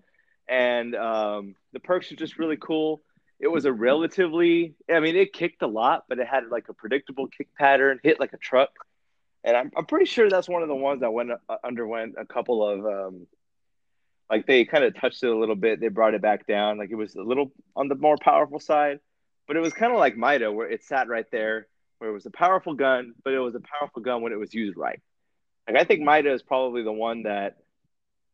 [0.47, 3.01] and um, the perks were just really cool.
[3.39, 6.73] It was a relatively, I mean, it kicked a lot, but it had like a
[6.73, 8.69] predictable kick pattern, hit like a truck,
[9.43, 12.25] and I'm I'm pretty sure that's one of the ones that went uh, underwent a
[12.25, 13.27] couple of um,
[14.31, 15.79] like they kind of touched it a little bit.
[15.79, 18.99] They brought it back down, like it was a little on the more powerful side,
[19.45, 21.67] but it was kind of like Mida, where it sat right there
[22.01, 24.55] where it was a powerful gun, but it was a powerful gun when it was
[24.55, 24.99] used right.
[25.67, 27.57] Like I think Mida is probably the one that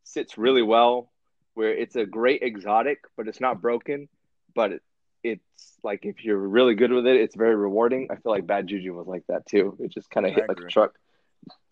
[0.06, 1.12] sits really well,
[1.54, 4.08] where it's a great exotic, but it's not broken.
[4.56, 4.82] But it,
[5.22, 8.08] it's like if you're really good with it, it's very rewarding.
[8.10, 9.76] I feel like Bad Juju was like that too.
[9.82, 10.94] It just kind of I hit like a truck.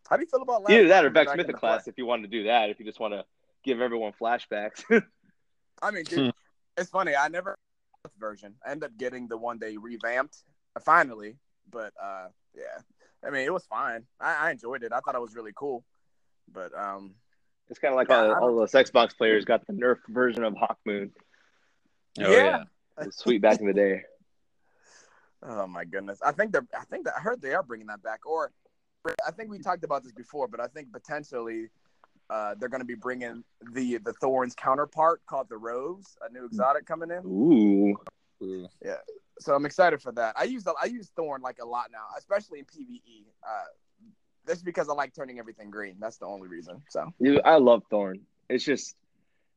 [0.09, 1.83] How do you feel about last Either that or back Vex in the Mythoclast play?
[1.87, 2.69] if you want to do that.
[2.69, 3.23] If you just want to
[3.65, 4.83] give everyone flashbacks.
[5.81, 6.15] I mean, Hmm.
[6.15, 6.33] dude,
[6.77, 7.15] it's funny.
[7.15, 7.57] I never
[8.19, 8.55] version.
[8.65, 10.37] I ended up getting the one they revamped
[10.75, 11.37] uh, finally,
[11.69, 12.79] but uh, yeah.
[13.25, 14.05] I mean, it was fine.
[14.19, 14.93] I, I enjoyed it.
[14.93, 15.83] I thought it was really cool.
[16.51, 17.15] But um,
[17.69, 20.43] it's kind of like Yeah, all, I all those Xbox players got the Nerf version
[20.43, 21.09] of Hawkmoon.
[22.19, 22.63] Oh, Yeah.
[22.99, 24.03] It was sweet back in the day.
[25.47, 26.19] Oh my goodness!
[26.25, 26.65] I think they're.
[26.75, 28.25] I think that I heard they are bringing that back.
[28.25, 28.51] Or
[29.27, 31.67] I think we talked about this before, but I think potentially
[32.29, 36.45] uh, they're going to be bringing the the Thorns counterpart called the Rose, a new
[36.45, 37.23] exotic coming in.
[37.25, 37.95] Ooh.
[38.43, 38.67] Ooh.
[39.39, 40.35] So I'm excited for that.
[40.37, 43.25] I use the, I use Thorn like a lot now, especially in PVE.
[43.43, 43.65] Uh,
[44.45, 45.95] that's because I like turning everything green.
[45.99, 46.81] That's the only reason.
[46.89, 48.21] So Dude, I love Thorn.
[48.49, 48.95] It's just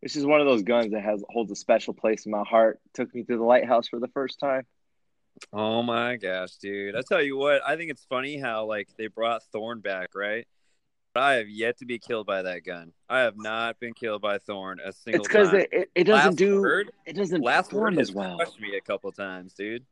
[0.02, 2.80] it's just one of those guns that has holds a special place in my heart.
[2.94, 4.66] Took me to the lighthouse for the first time.
[5.52, 6.96] Oh my gosh, dude!
[6.96, 10.46] I tell you what, I think it's funny how like they brought Thorn back, right?
[11.14, 12.92] But I have yet to be killed by that gun.
[13.08, 15.60] I have not been killed by Thorn a single It's because time.
[15.60, 18.36] it, it, it doesn't Last do word, it doesn't last word has as well.
[18.36, 19.84] crushed me a couple times, dude.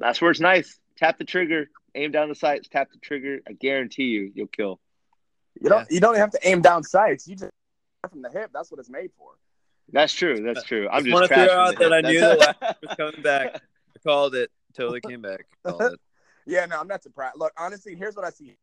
[0.00, 0.78] Last word's nice.
[0.96, 3.40] Tap the trigger, aim down the sights, tap the trigger.
[3.46, 4.80] I guarantee you, you'll kill.
[5.60, 7.28] you don't you don't have to aim down sights.
[7.28, 7.50] You just
[8.10, 8.50] from the hip.
[8.52, 9.30] That's what it's made for.
[9.92, 10.42] That's true.
[10.42, 10.88] That's true.
[10.88, 11.92] I'm Just just wanna trash throw out that.
[11.92, 13.54] I knew That's- the last was coming back.
[13.94, 14.50] I called it.
[14.74, 15.46] Totally came back.
[15.66, 16.00] Called it.
[16.46, 17.36] Yeah, no, I'm not surprised.
[17.38, 18.56] Look, honestly, here's what I see.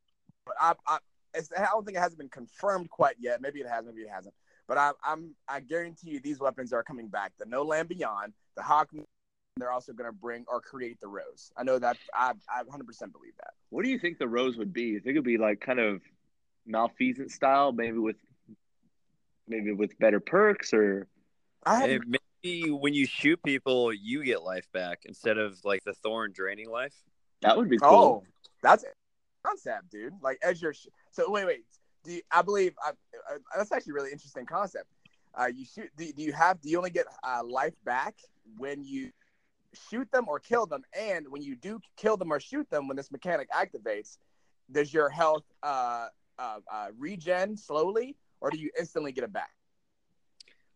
[0.45, 1.03] But I, I, it's,
[1.36, 3.41] I don't think it hasn't been confirmed quite yet.
[3.41, 4.34] Maybe it has, maybe it hasn't.
[4.67, 7.34] But I, I'm, I guarantee you, these weapons are coming back.
[7.38, 8.89] The No Land Beyond, the Hawk.
[9.58, 11.52] They're also going to bring or create the Rose.
[11.56, 11.98] I know that.
[12.13, 12.67] I, I 100%
[13.12, 13.52] believe that.
[13.69, 14.84] What do you think the rose would be?
[14.84, 16.02] You think it'd be like kind of
[16.65, 18.15] Malfeasance style, maybe with
[19.48, 21.08] maybe with better perks or
[21.65, 22.02] I have,
[22.43, 26.69] maybe when you shoot people, you get life back instead of like the Thorn draining
[26.69, 26.93] life.
[27.41, 28.24] that would be oh, cool.
[28.24, 28.24] oh,
[28.62, 28.88] that's a
[29.45, 30.13] concept, dude.
[30.21, 30.73] Like as your.
[30.73, 31.65] Sh- so wait, wait.
[32.03, 34.88] Do you, I believe I, uh, that's actually a really interesting concept.
[35.36, 35.89] Uh, you shoot.
[35.97, 36.62] Do, do you have?
[36.62, 38.15] Do you only get uh, life back
[38.58, 39.12] when you
[39.89, 40.84] shoot them or kill them?
[40.97, 44.17] And when you do kill them or shoot them, when this mechanic activates,
[44.71, 49.51] does your health uh, uh, uh, regen slowly, or do you instantly get it back?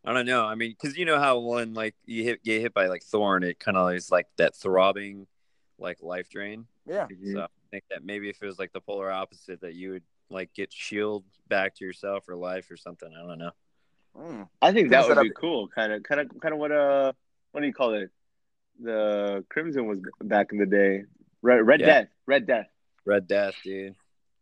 [0.06, 0.46] I don't know.
[0.46, 3.44] I mean, because you know how when like you hit get hit by like Thorn,
[3.44, 5.28] it kind of is like that throbbing,
[5.78, 6.66] like life drain.
[6.86, 7.08] Yeah.
[7.08, 7.34] Mhm.
[7.34, 10.04] So I think that maybe if it was like the polar opposite, that you would
[10.30, 13.10] like get shield back to yourself or life or something.
[13.14, 13.52] I don't know.
[14.18, 14.50] Mm.
[14.62, 15.68] I think that Things would that be cool.
[15.68, 17.14] Kind of, kind of, kind of what uh,
[17.52, 18.10] what do you call it?
[18.82, 21.04] The Crimson was back in the day.
[21.42, 21.86] Red, Red Yeah.
[21.88, 22.68] Death, Red Death.
[23.06, 23.96] Red Death, dude.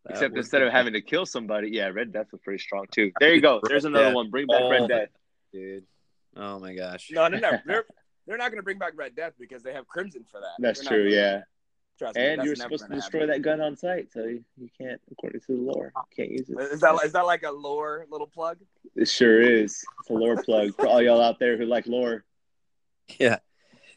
[0.04, 2.86] That Except instead of the- having to kill somebody, yeah, Red Death was pretty strong
[2.90, 3.12] too.
[3.20, 3.60] There you go.
[3.68, 4.14] There's another Death.
[4.14, 4.30] one.
[4.30, 4.70] Bring back Oh.
[4.70, 5.08] Red Death.
[5.52, 5.84] dude.
[6.36, 7.08] Oh my gosh.
[7.10, 7.52] No, no, no.
[7.66, 7.84] They're
[8.26, 10.50] they're not going to bring back Red Death because they have Crimson for that.
[10.58, 11.04] That's They're true.
[11.10, 11.40] gonna- Yeah,
[11.98, 13.32] Trust and that's you were never supposed to gonna destroy happen.
[13.34, 16.58] that gun on site, so you, you can't, according to the lore, can't use it.
[16.58, 18.58] Is that is that like a lore little plug?
[18.94, 19.82] It sure is.
[20.00, 22.24] It's a lore plug for all y'all out there who like lore.
[23.20, 23.38] Yeah.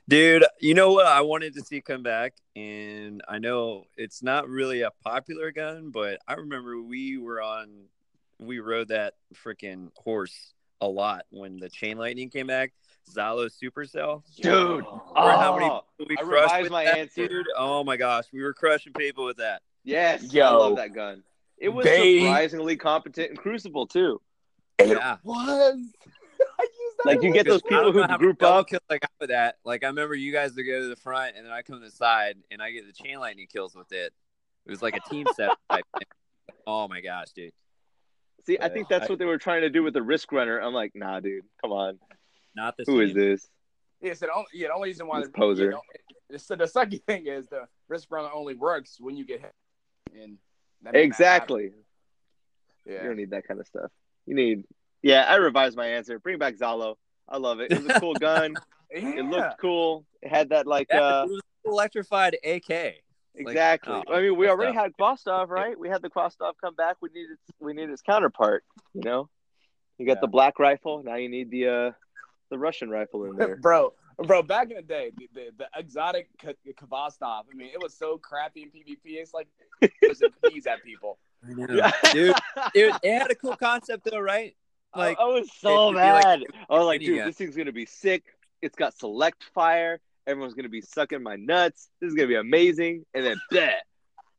[0.07, 2.33] Dude, you know what I wanted to see come back?
[2.55, 7.85] And I know it's not really a popular gun, but I remember we were on,
[8.39, 12.73] we rode that freaking horse a lot when the chain lightning came back.
[13.13, 14.23] Zhalo Supercell.
[14.41, 14.53] Dude.
[14.53, 17.27] Remember how many Oh, we I crushed revised my that, answer.
[17.27, 17.45] dude?
[17.57, 19.61] Oh my gosh, we were crushing people with that.
[19.83, 21.23] Yes, I love that gun.
[21.57, 24.21] It was They- surprisingly competent in Crucible too.
[24.79, 25.17] Yeah.
[25.23, 25.77] Was
[26.59, 27.05] I used that?
[27.05, 28.67] Like you get those people who group double up.
[28.67, 29.57] kills I got with that.
[29.65, 31.85] Like I remember you guys would go to the front, and then I come to
[31.85, 34.13] the side, and I get the chain lightning kills with it.
[34.65, 35.49] It was like a team set.
[36.67, 37.51] Oh my gosh, dude!
[38.45, 40.59] See, I think that's I- what they were trying to do with the Risk Runner.
[40.59, 41.97] I'm like, nah, dude, come on.
[42.55, 43.17] Not the Who is same.
[43.19, 43.49] this?
[44.01, 45.63] Yeah, so the only, yeah, the only reason why This the poser.
[45.65, 45.81] You know,
[46.29, 49.53] it- so the sucky thing is the risk runner only works when you get hit.
[50.13, 50.38] And
[50.83, 51.63] that Exactly.
[51.65, 51.83] happen.
[52.85, 53.91] You don't need that kind of stuff.
[54.25, 54.63] You need.
[55.01, 56.19] Yeah, I revised my answer.
[56.19, 56.95] Bring back Zhalo.
[57.27, 57.71] I love it.
[57.71, 58.55] It was a cool gun.
[58.91, 60.03] It looked cool.
[60.23, 62.95] It had that like Yeah, uh it was electrified AK.
[63.35, 63.93] exactly.
[63.93, 64.85] oh, I mean, we already stuff.
[64.85, 65.77] had Khvostov, right?
[65.79, 66.97] We had the Khvostov come back.
[66.99, 68.63] We needed we needed his counterpart.
[68.95, 69.29] You know,
[69.99, 70.21] you got Yeah.
[70.21, 71.03] the black rifle.
[71.03, 71.91] Now you need the uh
[72.49, 73.55] the Russian rifle in there.
[73.62, 77.81] bro, bro, back in the day, the, the, the exotic K- Khvostov, I mean, it
[77.81, 78.97] was so crappy in PvP.
[79.05, 79.47] It's like
[79.81, 81.17] it was a peas at people.
[81.69, 81.91] Yeah.
[82.12, 82.35] dude,
[82.73, 84.57] dude, it had a cool concept though, right?
[84.93, 86.43] Like I, I was so it'd like- mad.
[86.69, 87.05] I was like, minigun.
[87.05, 88.23] dude, this thing's gonna be sick.
[88.62, 90.01] It's got select fire.
[90.27, 91.89] Everyone's gonna be sucking my nuts.
[92.01, 93.05] This is gonna be amazing.
[93.13, 93.71] And then, bleh.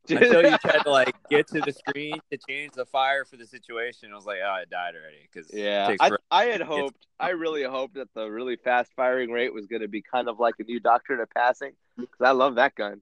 [0.09, 3.45] Until you tried to like get to the screen to change the fire for the
[3.45, 7.29] situation, I was like, oh, it died already because yeah, I, I had hoped, I
[7.29, 10.63] really hoped that the really fast firing rate was gonna be kind of like a
[10.63, 13.01] new doctrine of passing because I love that gun.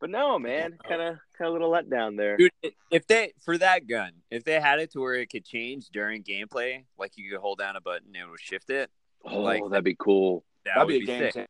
[0.00, 2.38] But no, man, kind of, kind of a little letdown there.
[2.38, 2.50] Dude,
[2.90, 6.22] if they for that gun, if they had it to where it could change during
[6.22, 8.90] gameplay, like you could hold down a button and it would shift it,
[9.26, 10.42] oh, like- that'd be cool.
[10.64, 11.34] that That'd would be a game sick.
[11.34, 11.48] changer.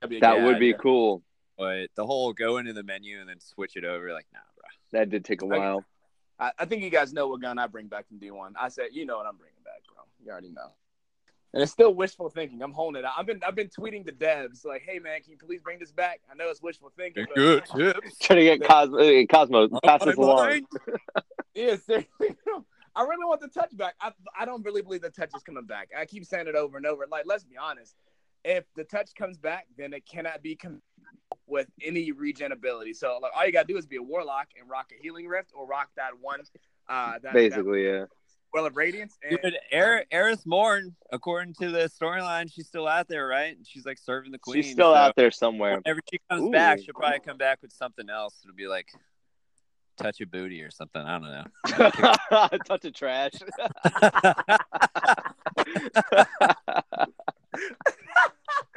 [0.00, 0.78] That'd be a That game would be changer.
[0.82, 1.22] cool.
[1.58, 4.98] But the whole go into the menu and then switch it over, like, nah, bro.
[4.98, 5.84] That did take a while.
[6.38, 8.52] I, I think you guys know what gun I bring back from D1.
[8.60, 10.04] I said, you know what I'm bringing back, bro.
[10.24, 10.72] You already know.
[11.54, 12.62] And it's still wishful thinking.
[12.62, 13.12] I'm holding it out.
[13.18, 15.92] I've been I've been tweeting the devs like, hey man, can you please bring this
[15.92, 16.20] back?
[16.30, 17.26] I know it's wishful thinking.
[17.34, 18.18] But, tips.
[18.20, 20.62] Trying to get Cozmo, uh, Cozmo pass this along.
[21.54, 22.34] Yeah, seriously.
[22.96, 23.94] I really want the touch back.
[24.00, 25.90] I, I don't really believe the touch is coming back.
[25.94, 27.06] I keep saying it over and over.
[27.10, 27.94] Like, let's be honest.
[28.42, 30.80] If the touch comes back, then it cannot be com-
[31.52, 32.94] with any regen ability.
[32.94, 35.52] So like, all you gotta do is be a warlock and rock a healing rift
[35.54, 36.40] or rock that one.
[36.88, 38.06] Uh, that, Basically, yeah.
[38.52, 39.16] well of radiance.
[39.22, 43.56] And, Dude, Er- Eris Morn, according to the storyline, she's still out there, right?
[43.64, 44.62] She's like serving the queen.
[44.62, 45.76] She's still so out there somewhere.
[45.76, 46.50] Whenever she comes Ooh.
[46.50, 48.40] back, she'll probably come back with something else.
[48.42, 48.88] It'll be like
[49.98, 51.02] touch a booty or something.
[51.02, 51.44] I don't know.
[52.66, 53.32] Touch of trash.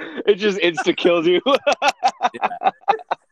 [0.26, 1.42] it just insta kills you.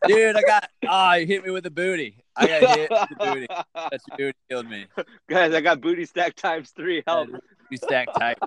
[0.06, 2.16] Dude, I got ah, you hit me with a booty.
[2.36, 3.46] I got hit with the booty.
[3.46, 4.86] Touch a booty killed me.
[5.28, 7.02] Guys, I got booty stack times three.
[7.06, 7.30] Help.
[7.70, 8.38] You stack tight.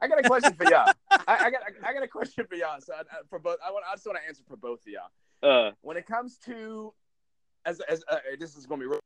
[0.00, 0.92] I got a question for y'all.
[1.10, 2.80] I, I got I got a question for y'all.
[2.80, 4.92] So I, I- for both, I want I just want to answer for both of
[4.92, 5.10] y'all.
[5.68, 6.92] Uh, when it comes to
[7.64, 9.00] as as uh, this is going to be real,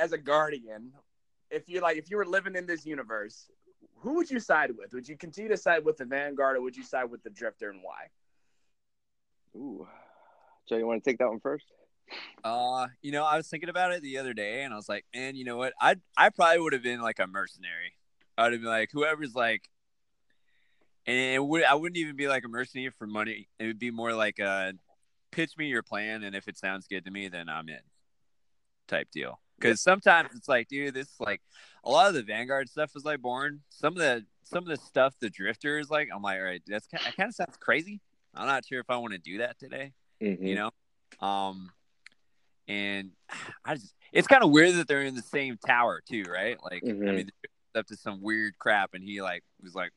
[0.00, 0.92] as a guardian
[1.50, 3.50] if you like if you were living in this universe
[3.98, 6.76] who would you side with would you continue to side with the vanguard or would
[6.76, 8.06] you side with the drifter and why
[9.56, 9.86] ooh.
[10.68, 11.66] Joe, you want to take that one first?
[12.44, 15.04] Uh, you know, I was thinking about it the other day, and I was like,
[15.14, 15.72] man, you know what?
[15.80, 17.94] I I probably would have been like a mercenary.
[18.38, 19.68] I'd have been like whoever's like,
[21.06, 23.48] and it would I wouldn't even be like a mercenary for money.
[23.58, 24.74] It would be more like a
[25.32, 27.80] pitch me your plan, and if it sounds good to me, then I'm in,
[28.88, 29.40] type deal.
[29.58, 31.40] Because sometimes it's like, dude, this is like
[31.86, 33.60] a lot of the Vanguard stuff is like born.
[33.70, 36.62] Some of the some of the stuff the Drifter is like, I'm like, all right,
[36.66, 38.00] that's kind that kind of sounds crazy.
[38.34, 40.46] I'm not sure if I want to do that today Mhm.
[40.46, 40.70] you know
[41.20, 41.70] um
[42.68, 43.10] and
[43.64, 46.82] i just it's kind of weird that they're in the same tower too right like
[46.84, 47.14] i Mhm.
[47.16, 47.30] mean
[47.74, 49.92] up to some weird crap and he like was like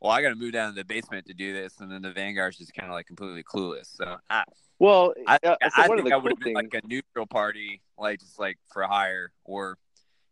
[0.00, 2.56] well i gotta move down to the basement to do this and then the vanguard's
[2.56, 4.42] just kind of like completely clueless so i
[4.78, 7.26] Well, i, uh, so one of think i would cool have been like a neutral
[7.26, 9.76] party like just like for hire or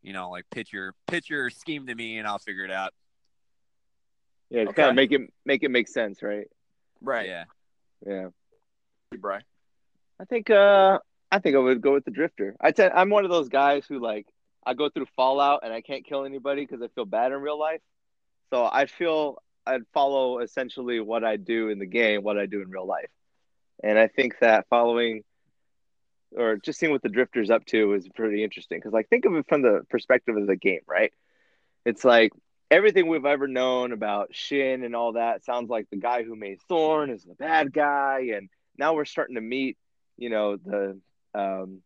[0.02, 2.92] you know, like pitch your pitch your scheme to me and I'll figure it out.
[4.50, 4.82] Yeah, to Okay.
[4.82, 6.46] kind of make it make it make sense, right?
[7.00, 7.28] Right.
[7.28, 7.44] Yeah.
[8.06, 8.28] Yeah.
[9.18, 9.40] Bry.
[10.20, 10.98] I think uh
[11.30, 12.56] I think I would go with the drifter.
[12.60, 14.26] I tell I'm one of those guys who like
[14.64, 17.58] I go through Fallout and I can't kill anybody because I feel bad in real
[17.58, 17.80] life.
[18.50, 22.62] So I feel I'd follow essentially what I do in the game, what I do
[22.62, 23.10] in real life.
[23.82, 25.22] And I think that following
[26.36, 29.34] or just seeing what the drifter's up to is pretty interesting because like think of
[29.34, 31.12] it from the perspective of the game, right?
[31.84, 32.32] It's like
[32.70, 36.60] everything we've ever known about Shin and all that sounds like the guy who made
[36.68, 39.76] Thorn is the bad guy and now we're starting to meet,
[40.16, 41.00] you know, the
[41.34, 41.82] um,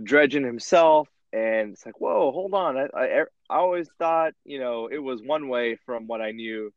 [0.00, 2.76] Dredgen himself, and it's like, whoa, hold on.
[2.76, 6.72] I, I I always thought, you know, it was one way from what I knew,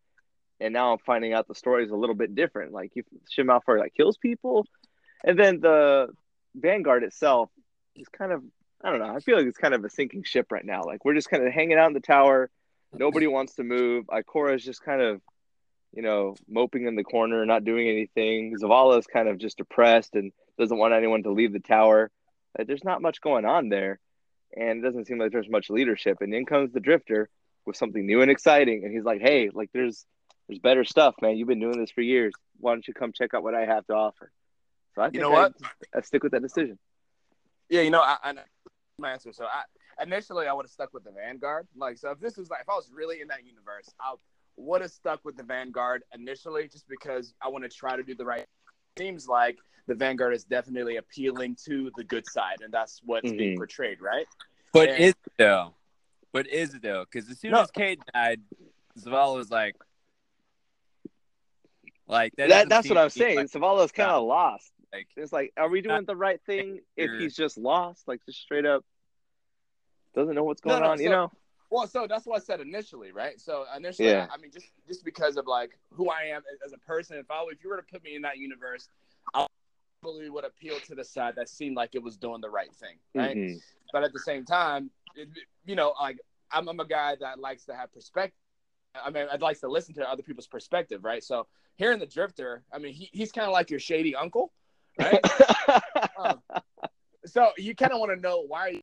[0.60, 2.74] and now I'm finding out the story is a little bit different.
[2.74, 3.04] Like, you
[3.40, 4.66] Malphite like kills people,
[5.24, 6.08] and then the
[6.56, 7.50] Vanguard itself
[7.96, 8.44] is kind of,
[8.84, 9.14] I don't know.
[9.14, 10.84] I feel like it's kind of a sinking ship right now.
[10.84, 12.50] Like, we're just kind of hanging out in the tower.
[12.94, 14.06] Nobody wants to move.
[14.06, 15.22] Ikora is just kind of
[15.96, 18.54] you know, moping in the corner, not doing anything.
[18.62, 22.12] Zavala is kind of just depressed and doesn't want anyone to leave the tower.
[22.58, 24.00] Like, there's not much going on there,
[24.56, 26.18] and it doesn't seem like there's much leadership.
[26.20, 27.30] And in comes the Drifter
[27.66, 30.06] with something new and exciting, and he's like, "Hey, like there's
[30.48, 31.38] there's better stuff, man.
[31.38, 32.34] You've been doing this for years.
[32.60, 34.32] Why don't you come check out what I have to offer?"
[34.96, 35.54] So I think You know I, what?
[35.96, 36.78] I stick with that decision.
[37.70, 38.34] Yeah, you know, I, I
[38.98, 39.34] my answer.
[39.34, 39.64] So I
[40.02, 41.68] initially I would have stuck with the Vanguard.
[41.76, 44.14] Like, so if this was like if I was really in that universe, I
[44.58, 48.16] would have stuck with the Vanguard initially, just because I want to try to do
[48.16, 48.46] the right.
[48.98, 53.54] Seems like the Vanguard is definitely appealing to the good side, and that's what's being
[53.56, 53.58] Mhm.
[53.58, 54.26] portrayed, right?
[54.72, 54.96] But Yeah.
[54.98, 55.76] is it though?
[56.32, 57.04] But is it though?
[57.12, 57.62] Because as soon No.
[57.62, 58.42] as Cayde died,
[58.98, 59.76] Zavala was like,
[62.08, 62.50] like that.
[62.50, 63.36] That, that's what I'm saying.
[63.38, 64.72] like- Zavala's kind of lost.
[64.96, 68.42] Like It's like, are we doing the right thing if he's just lost, like just
[68.42, 68.84] straight up
[70.14, 71.02] doesn't know what's going no, on?
[71.02, 71.32] you know?
[71.70, 73.40] Well, so that's what I said initially, right?
[73.40, 74.28] So initially, Yeah.
[74.30, 77.30] I, I mean, just just because of like who I am as a person, if
[77.30, 78.88] I if you were to put me in that universe,
[79.34, 79.46] I
[80.02, 82.98] probably would appeal to the side that seemed like it was doing the right thing,
[83.14, 83.36] right?
[83.36, 83.60] Mhm.
[83.92, 85.28] But at the same time, it,
[85.66, 86.20] you know, like
[86.52, 88.38] I'm, I'm a guy that likes to have perspective.
[89.04, 91.24] I mean, I'd like to listen to other people's perspective, right?
[91.24, 94.54] So hearing the drifter, I mean, he, he's kind of like your shady uncle,
[95.00, 95.20] right?
[96.18, 96.42] Um,
[97.26, 98.82] so you kind of want to know why are you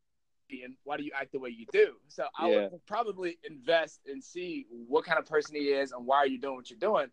[0.65, 2.69] and why do you act the way you do so i Yeah.
[2.71, 6.39] would probably invest and see what kind of person he is and why are you
[6.39, 7.11] doing what you're doing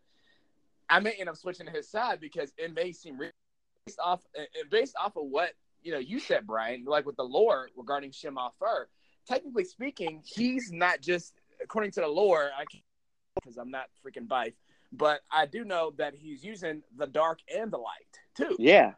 [0.89, 4.47] i may end up switching to his side because it may seem based off and
[4.69, 8.35] based off of what you know you said brian like with the lore regarding Shin
[8.35, 8.85] Malphur
[9.25, 11.33] technically speaking he's not just
[11.63, 12.83] according to the lore i can't
[13.35, 14.53] because i'm not freaking Byf
[14.91, 18.93] but i do know that he's using the dark and the light too yeah.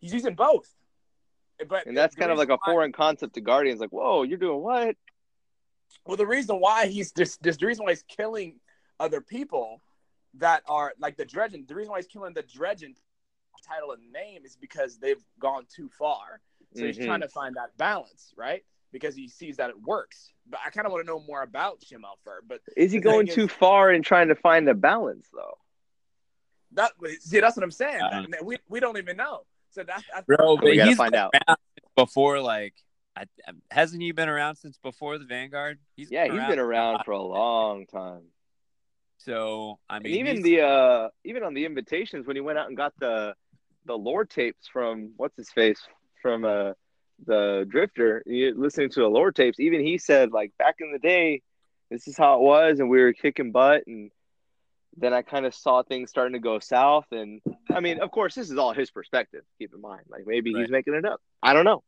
[0.00, 0.68] he's using both
[1.68, 3.78] but And that's kind of like a why- foreign concept to Guardians.
[3.80, 4.96] Like, whoa, you're doing what?
[6.04, 8.58] Well, the reason why he's this, this the reason why he's killing
[8.98, 9.80] other people
[10.38, 11.66] that are like the Dredgen.
[11.68, 12.94] The reason why he's killing the Dredgen
[13.66, 16.40] title and name is because they've gone too far.
[16.74, 17.06] So he's Mhm.
[17.06, 18.64] trying to find that balance, right?
[18.90, 20.32] Because he sees that it works.
[20.50, 22.40] But I kind of want to know more about Shin Malphur.
[22.46, 25.56] But Is he going is- too far in trying to find the balance, though?
[26.74, 28.00] That see, that's what I'm saying.
[28.00, 28.26] Uh-huh.
[28.42, 29.42] We we don't even know.
[29.70, 31.34] So that's, that's bro, we gotta he's find out.
[31.96, 32.40] before.
[32.40, 32.74] Like,
[33.16, 33.24] I,
[33.70, 35.78] hasn't he been around since before the Vanguard?
[35.96, 38.22] He's Yeah, he's been around for a long time.
[39.18, 42.68] So I And mean, even the uh, even on the invitations when he went out
[42.68, 43.34] and got the
[43.86, 45.80] the lore tapes from what's his face
[46.22, 46.72] from uh
[47.26, 51.42] the Drifter, listening to the lore tapes, even he said like back in the day,
[51.90, 54.10] this is how it was, and we were kicking butt, and
[54.96, 58.34] then I kind of saw things starting to go south, and I mean, of course,
[58.34, 59.42] this is all his perspective.
[59.58, 61.20] Keep in mind, like maybe he's making it up.
[61.42, 61.82] I don't know,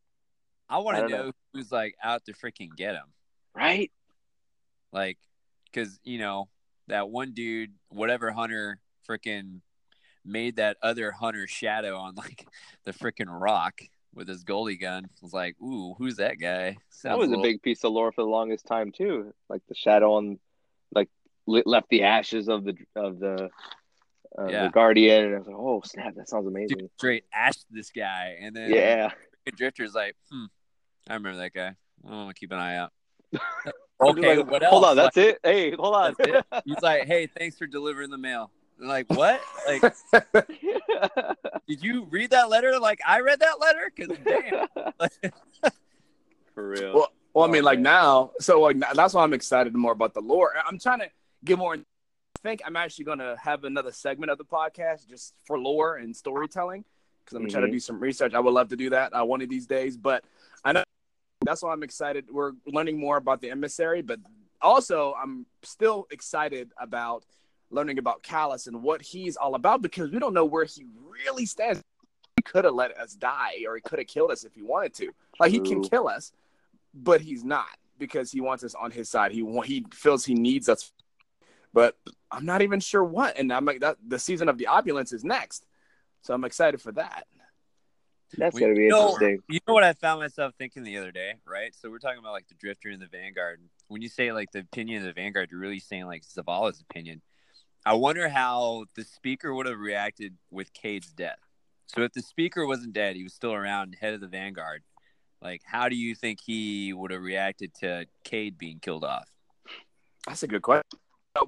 [0.68, 1.32] I want to know, know.
[1.52, 3.06] who's like out to freaking get him.
[3.54, 3.90] right?
[4.92, 5.18] Like,
[5.72, 6.48] because you know
[6.88, 9.60] that one dude, whatever hunter, freaking
[10.24, 12.46] made that other hunter shadow on like
[12.84, 13.80] the freaking rock
[14.14, 15.08] with his goldie gun.
[15.22, 16.76] Was like, ooh, who's that guy?
[17.04, 19.32] That was a little- big piece of lore for the longest time too.
[19.48, 20.38] Like the shadow on,
[20.94, 21.08] like
[21.46, 23.48] left the ashes of the of the
[24.38, 24.64] uh, Yeah.
[24.64, 26.78] the guardian, and I was like, oh snap, that sounds amazing.
[26.78, 29.10] dude straight ashed this guy, and then Yeah,
[29.44, 30.46] the drifter's like, hmm,
[31.08, 31.74] I remember that guy.
[32.04, 32.92] I'm gonna keep an eye out.
[33.98, 34.72] Okay, like, what else?
[34.72, 35.38] Hold on, Like, that's it.
[35.42, 36.14] Hey, hold on.
[36.20, 36.44] that's it?
[36.66, 38.50] He's like, hey, thanks for delivering the mail.
[38.78, 39.40] They're like, what?
[39.66, 39.82] Like,
[41.66, 42.78] did you read that letter?
[42.78, 43.90] Like, I read that letter?
[43.96, 44.66] Because damn.
[46.54, 46.92] for real.
[46.92, 50.12] Well, well, I Oh, mean, like now, so like that's why I'm excited more about
[50.12, 50.52] the lore.
[50.66, 51.08] I'm trying to
[51.54, 51.74] more.
[51.74, 51.78] I
[52.42, 56.14] think I'm actually going to have another segment of the podcast just for lore and
[56.14, 56.84] storytelling
[57.24, 58.34] because I'm trying to do some research.
[58.34, 60.24] I would love to do that uh, one of these days, but
[60.64, 60.84] I know
[61.44, 62.26] That's why I'm excited.
[62.30, 64.20] We're learning more about the emissary, but
[64.60, 67.24] also I'm still excited about
[67.70, 71.46] learning about Calus and what he's all about because we don't know where he really
[71.46, 71.82] stands.
[72.36, 74.94] He could have let us die or he could have killed us if he wanted
[74.94, 75.10] to.
[75.40, 76.32] Like he can kill us,
[76.94, 77.66] but he's not
[77.98, 79.32] because he wants us on his side.
[79.32, 80.92] He he feels he needs us.
[81.76, 81.94] But
[82.30, 83.38] I'm not even sure what.
[83.38, 85.66] And I'm like that the season of the opulence is next.
[86.22, 87.26] So I'm excited for that.
[88.38, 89.42] That's We- gonna be you know- interesting.
[89.50, 91.74] You know what I found myself thinking the other day, right?
[91.74, 93.60] So we're talking about like the Drifter and the Vanguard.
[93.88, 97.20] When you say like the opinion of the Vanguard, you're really saying like Zavala's opinion.
[97.84, 101.40] I wonder how the speaker would have reacted with Cayde's death.
[101.88, 104.82] So if the speaker wasn't dead, he was still around, head of the Vanguard.
[105.42, 109.28] Like, how do you think he would have reacted to Cade being killed off?
[110.26, 110.98] That's a good question.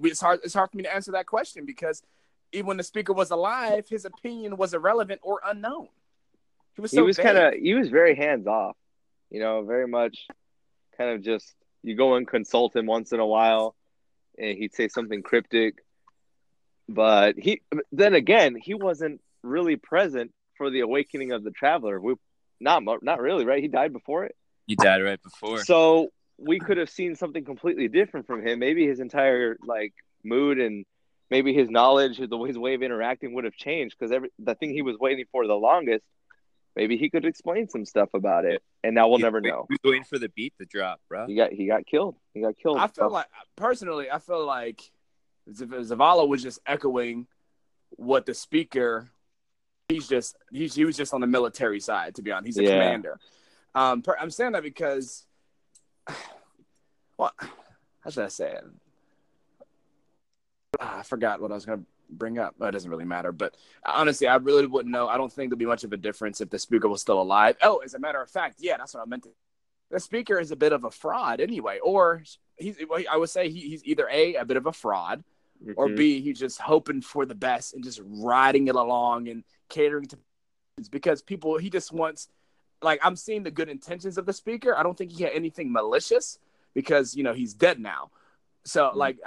[0.03, 0.41] It's hard.
[0.45, 2.03] It's hard for me to answer that question because
[2.53, 5.89] even when the speaker was alive, his opinion was irrelevant or unknown.
[6.75, 8.77] He was so he was kind of he was very hands off
[9.31, 10.27] you know very much
[10.97, 13.75] kind of just you go and consult him once in a while
[14.39, 15.85] and he'd say something cryptic
[16.89, 17.61] but he
[17.93, 22.15] then again he wasn't really present for the awakening of the traveler we
[22.61, 24.35] not not really right he died before it
[24.67, 25.63] He died right before.
[25.65, 26.09] so
[26.39, 29.93] we could have seen something completely different from him maybe his entire like
[30.25, 30.85] mood and
[31.31, 34.71] maybe his knowledge the his way of interacting would have changed because every the thing
[34.71, 36.05] he was waiting for the longest
[36.77, 39.67] maybe he could explain some stuff about it and now we'll He- never he know
[39.69, 41.27] He's waiting for the beat to drop, bro.
[41.27, 43.27] he got he got killed he got killed I feel So, like
[43.57, 44.81] personally, I feel like
[45.51, 47.27] Zavala was just echoing
[47.97, 49.09] what the speaker.
[49.89, 52.15] He's just he's, he was just on the military side.
[52.17, 52.73] To be honest, he's a Yeah.
[52.73, 53.19] commander.
[53.75, 55.25] Um, per, I'm saying that because,
[57.19, 57.33] well,
[58.01, 58.65] how should I say it?
[60.81, 62.55] I forgot what I was going to bring up.
[62.59, 63.33] Well, it doesn't really matter.
[63.33, 65.09] But honestly, I really wouldn't know.
[65.09, 67.57] I don't think there'd be much of a difference if the speaker was still alive.
[67.63, 69.31] Oh, as a matter of fact, yeah, that's what I meant to.
[69.91, 72.23] The speaker is a bit of a fraud anyway, or
[72.57, 72.77] he's,
[73.11, 75.25] I would say he, he's either a a bit of a fraud,
[75.77, 75.97] or mhm.
[75.97, 80.19] B, he's just hoping for the best and just riding it along and catering to
[80.91, 82.29] because people he just wants
[82.83, 84.77] like I'm seeing the good intentions of the speaker.
[84.77, 86.39] I don't think he had anything malicious
[86.75, 88.11] because you know he's dead now.
[88.65, 88.99] So Mm-hmm.
[88.99, 89.19] like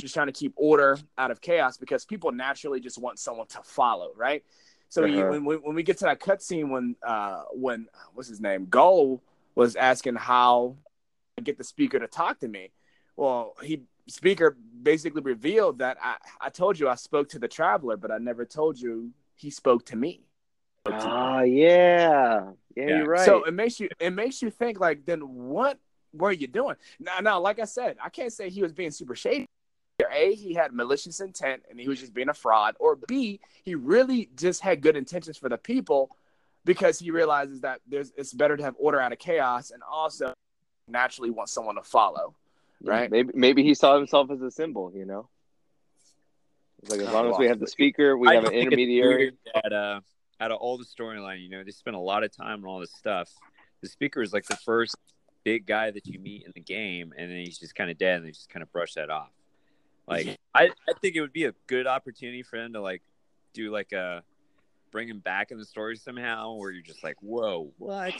[0.00, 3.62] just trying to keep order out of chaos because people naturally just want someone to
[3.62, 4.42] follow, right?
[4.88, 5.28] So when, Uh-huh.
[5.28, 9.20] when, when when we get to that cutscene when uh when what's his name Ghaul
[9.54, 10.76] was asking how
[11.36, 12.72] to get the speaker to talk to me,
[13.16, 17.96] well he speaker basically revealed that I, I told you I spoke to the traveler,
[17.96, 20.22] but I never told you he spoke to me.
[20.86, 22.96] Ah yeah yeah Yeah.
[22.98, 25.78] you're right So it makes you it makes you think like then what
[26.12, 26.76] were you doing?
[26.98, 29.46] Now now like I said, I can't say he was being super shady.
[30.12, 33.74] A, he had malicious intent and he was just being a fraud, or B, he
[33.74, 36.10] really just had good intentions for the people
[36.64, 40.32] because he realizes that there's it's better to have order out of chaos and also
[40.88, 42.34] naturally wants someone to follow.
[42.82, 43.10] right?
[43.10, 45.28] maybe maybe he saw himself as a symbol you know
[46.82, 49.72] It's like as long as we have the speaker we I have an intermediary That,
[49.72, 50.00] uh,
[50.40, 52.80] out of all the storyline, you know, they spent a lot of time on all
[52.80, 53.30] this stuff.
[53.82, 54.96] The speaker is like the first
[55.44, 58.16] big guy that you meet in the game, and then he's just kind of dead,
[58.18, 59.30] and they just kind of brush that off.
[60.06, 63.02] Like, I, I think it would be a good opportunity for them to like
[63.52, 64.22] do like a
[64.90, 68.14] bring him back in the story somehow, where you're just like, whoa, what?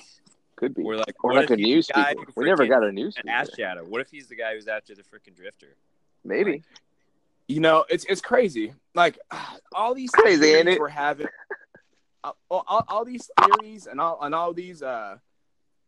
[0.57, 3.16] could be Or like, or like a news guy speaker we never got a news
[3.27, 3.83] Ash Shadow.
[3.85, 5.77] What if he's the guy who's after the freaking drifter?
[6.23, 6.62] maybe Like,
[7.49, 8.75] You know, it's it's crazy.
[8.95, 9.18] Like
[9.75, 10.81] all these Crazy, theories ain't it?
[10.81, 11.27] we're having,
[12.25, 14.83] all, all, all these theories and all and all these.
[14.83, 15.16] Uh,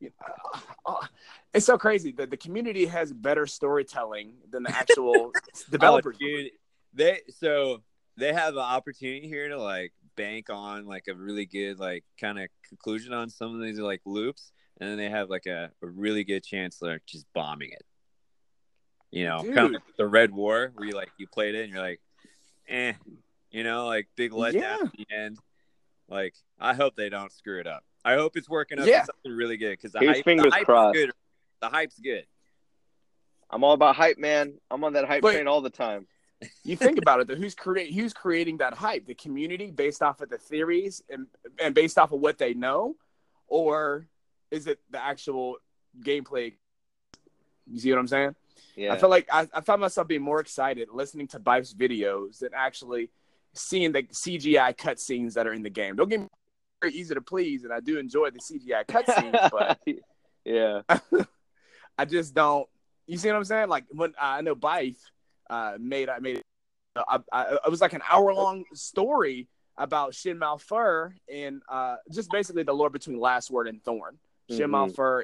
[0.00, 1.06] you know, uh,
[1.54, 5.32] it's so crazy that the community has better storytelling than the actual
[5.70, 6.16] developers.
[6.20, 6.50] Oh, dude,
[6.92, 7.82] they so
[8.16, 12.38] they have an opportunity here to like bank on like a really good like kind
[12.38, 15.86] of conclusion on some of these like loops, and then they have like a, a
[15.86, 17.84] really good chance of like, just bombing it.
[19.10, 21.72] You know, kind of like the Red War, where you like you played it and
[21.72, 22.00] you're like,
[22.68, 22.94] eh,
[23.50, 24.78] you know, like big letdown Yeah.
[24.82, 25.38] at the end.
[26.08, 27.84] Like, I hope they don't screw it up.
[28.04, 29.00] I hope it's working up Yeah.
[29.00, 30.96] to something really good because the Here's hype, fingers the hype crossed.
[30.96, 31.14] is good.
[31.60, 32.26] The hype's good.
[33.50, 35.34] i'm all about hype man i'm on that hype Wait.
[35.34, 36.06] train all the time
[36.64, 37.36] You think about it, though.
[37.36, 39.06] Who's create Who's creating that hype?
[39.06, 41.28] The community, based off of the theories and
[41.62, 42.96] and based off of what they know,
[43.46, 44.08] or
[44.50, 45.58] is it the actual
[46.00, 46.54] gameplay?
[47.70, 48.34] You see what I'm saying?
[48.74, 52.40] yeah I feel like I, I found myself being more excited listening to Byf's videos
[52.40, 53.10] than actually
[53.54, 55.96] seeing the CGI cutscenes that are in the game.
[55.96, 56.28] Don't get me
[56.80, 59.78] very easy to please, and I do enjoy the CGI cutscenes, but
[60.44, 60.80] yeah
[61.98, 62.66] I just don't.
[63.06, 63.68] You see what I'm saying?
[63.68, 64.96] Like when I know Byf
[65.50, 66.44] uh, made, I made, it.
[66.96, 72.30] I, I, it was like an hour long story about Shin Malphur and uh, just
[72.30, 74.18] basically the lore between Last Word and Thorn.
[74.50, 74.94] Shin Mhm.
[74.94, 75.22] Malphur,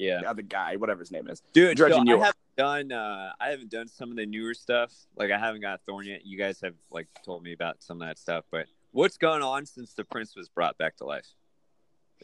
[0.00, 1.42] Yeah, the other guy, whatever his name is.
[1.52, 1.76] dude.
[1.76, 2.92] Dredge so I haven't done.
[2.92, 4.92] Uh, I haven't done some of the newer stuff.
[5.16, 6.24] Like I haven't got Thorn yet.
[6.24, 8.44] You guys have like told me about some of that stuff.
[8.50, 11.26] But what's going on since the prince was brought back to life?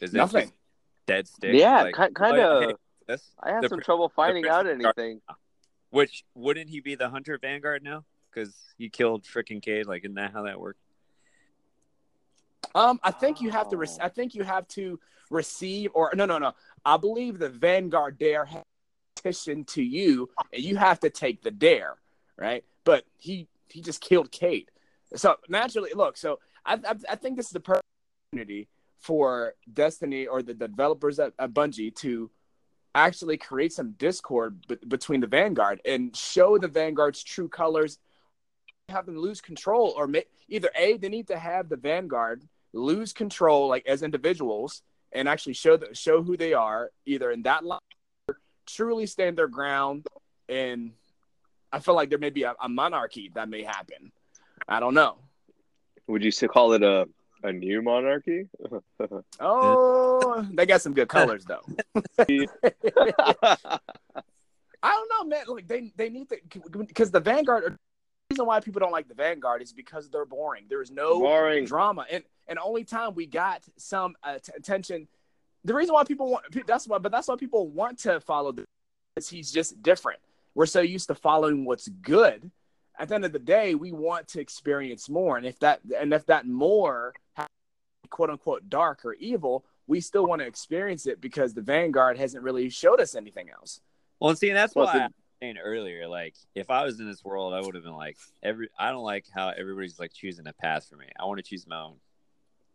[0.01, 0.51] Is it Nothing.
[1.05, 1.53] dead stick?
[1.55, 2.63] Yeah, Like, ki- kind of.
[2.63, 2.75] hey,
[3.07, 3.31] this?
[3.41, 4.97] I had the some pr- trouble finding out is dark.
[4.97, 5.21] anything.
[5.89, 8.03] Which wouldn't he be the hunter vanguard now?
[8.29, 9.85] Because he killed freaking Cayde.
[9.87, 10.79] Like, isn't that how that worked?
[12.75, 13.77] Um, I think you have to.
[13.77, 13.97] Re- Oh.
[14.05, 14.99] I think you have to
[15.29, 16.53] receive, or no, no, no.
[16.85, 18.63] I believe the Vanguard dare has
[19.15, 21.95] petition to you, and you have to take the dare,
[22.37, 22.63] right?
[22.83, 24.71] But he he just killed Cayde,
[25.15, 26.17] so naturally, look.
[26.17, 27.83] So I I, I think this is the perfect
[28.33, 28.67] opportunity
[28.99, 32.29] for Destiny or the developers at, at Bungie to
[32.95, 37.99] actually create some discord b- between the Vanguard and show the Vanguard's true colors.
[38.89, 42.43] Have them lose control, or ma- either a they need to have the Vanguard
[42.77, 47.43] lose control, like as individuals, and actually show the, show who they are, either in
[47.43, 47.79] that line,
[48.27, 50.05] or truly stand their ground.
[50.49, 50.91] And
[51.71, 54.11] I feel like there may be a, a monarchy that may happen.
[54.67, 55.17] I don't know.
[56.07, 57.07] Would you still call it a
[57.43, 58.47] a new monarchy?
[59.39, 61.61] Oh, they got some good colors though.
[64.83, 65.43] I don't know, man.
[65.47, 66.37] Like they they need to
[66.79, 67.77] because the Vanguard.
[68.37, 70.65] The reason why people don't like the Vanguard is because they're boring.
[70.69, 71.65] There is no Boring.
[71.65, 75.07] drama, and and only time we got some uh, t- attention.
[75.65, 78.63] The reason why people want that's why, but that's why people want to follow the
[79.15, 80.19] is he's just different.
[80.53, 82.51] We're so used to following what's good.
[82.99, 86.13] At the end of the day, we want to experience more, and if that and
[86.13, 87.13] if that more,
[88.11, 92.43] quote unquote, dark or evil, we still want to experience it because the Vanguard hasn't
[92.43, 93.81] really showed us anything else.
[94.19, 96.07] Well, see, and that's Plus why it- I was saying earlier.
[96.07, 98.69] Like, if I was in this world, I would have been like, every.
[98.77, 101.07] I don't like how everybody's like choosing a path for me.
[101.19, 101.95] I want to choose my own.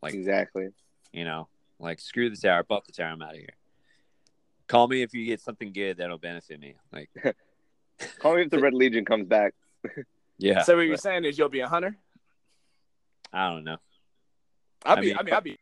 [0.02, 0.68] Like, exactly.
[1.12, 1.48] you know,
[1.78, 3.08] like screw the tower, bump the tower.
[3.08, 3.56] I'm out of here.
[4.68, 6.74] Call me if you get something good that'll benefit me.
[6.92, 7.10] Like,
[8.18, 9.54] Call me if the Red Legion comes back.
[10.38, 10.62] yeah.
[10.62, 11.96] so what you're saying is you'll be a hunter?
[13.32, 13.78] I don't know.
[14.84, 15.14] I'll I be.
[15.14, 15.58] I mean- mean, I'll be.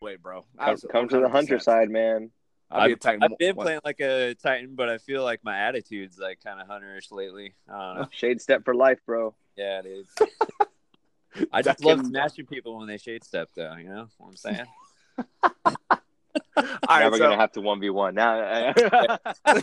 [0.00, 0.44] Wait, bro.
[0.58, 1.62] Come, come to the hunter 100%.
[1.62, 2.30] side, man.
[2.72, 3.22] I'll be a I've, Titan.
[3.22, 6.60] I've been One- playing like a Titan, but I feel like my attitude's like kind
[6.60, 7.54] of hunterish lately.
[7.68, 8.08] I don't know.
[8.10, 9.34] Shade step for life, bro.
[9.56, 10.06] Yeah, it is.
[11.52, 13.74] I That just love can- smashing people when they shade step, though.
[13.76, 14.66] You know what I'm saying?
[16.56, 18.72] All now right, we're so, gonna have to one v one now.
[19.44, 19.62] oh,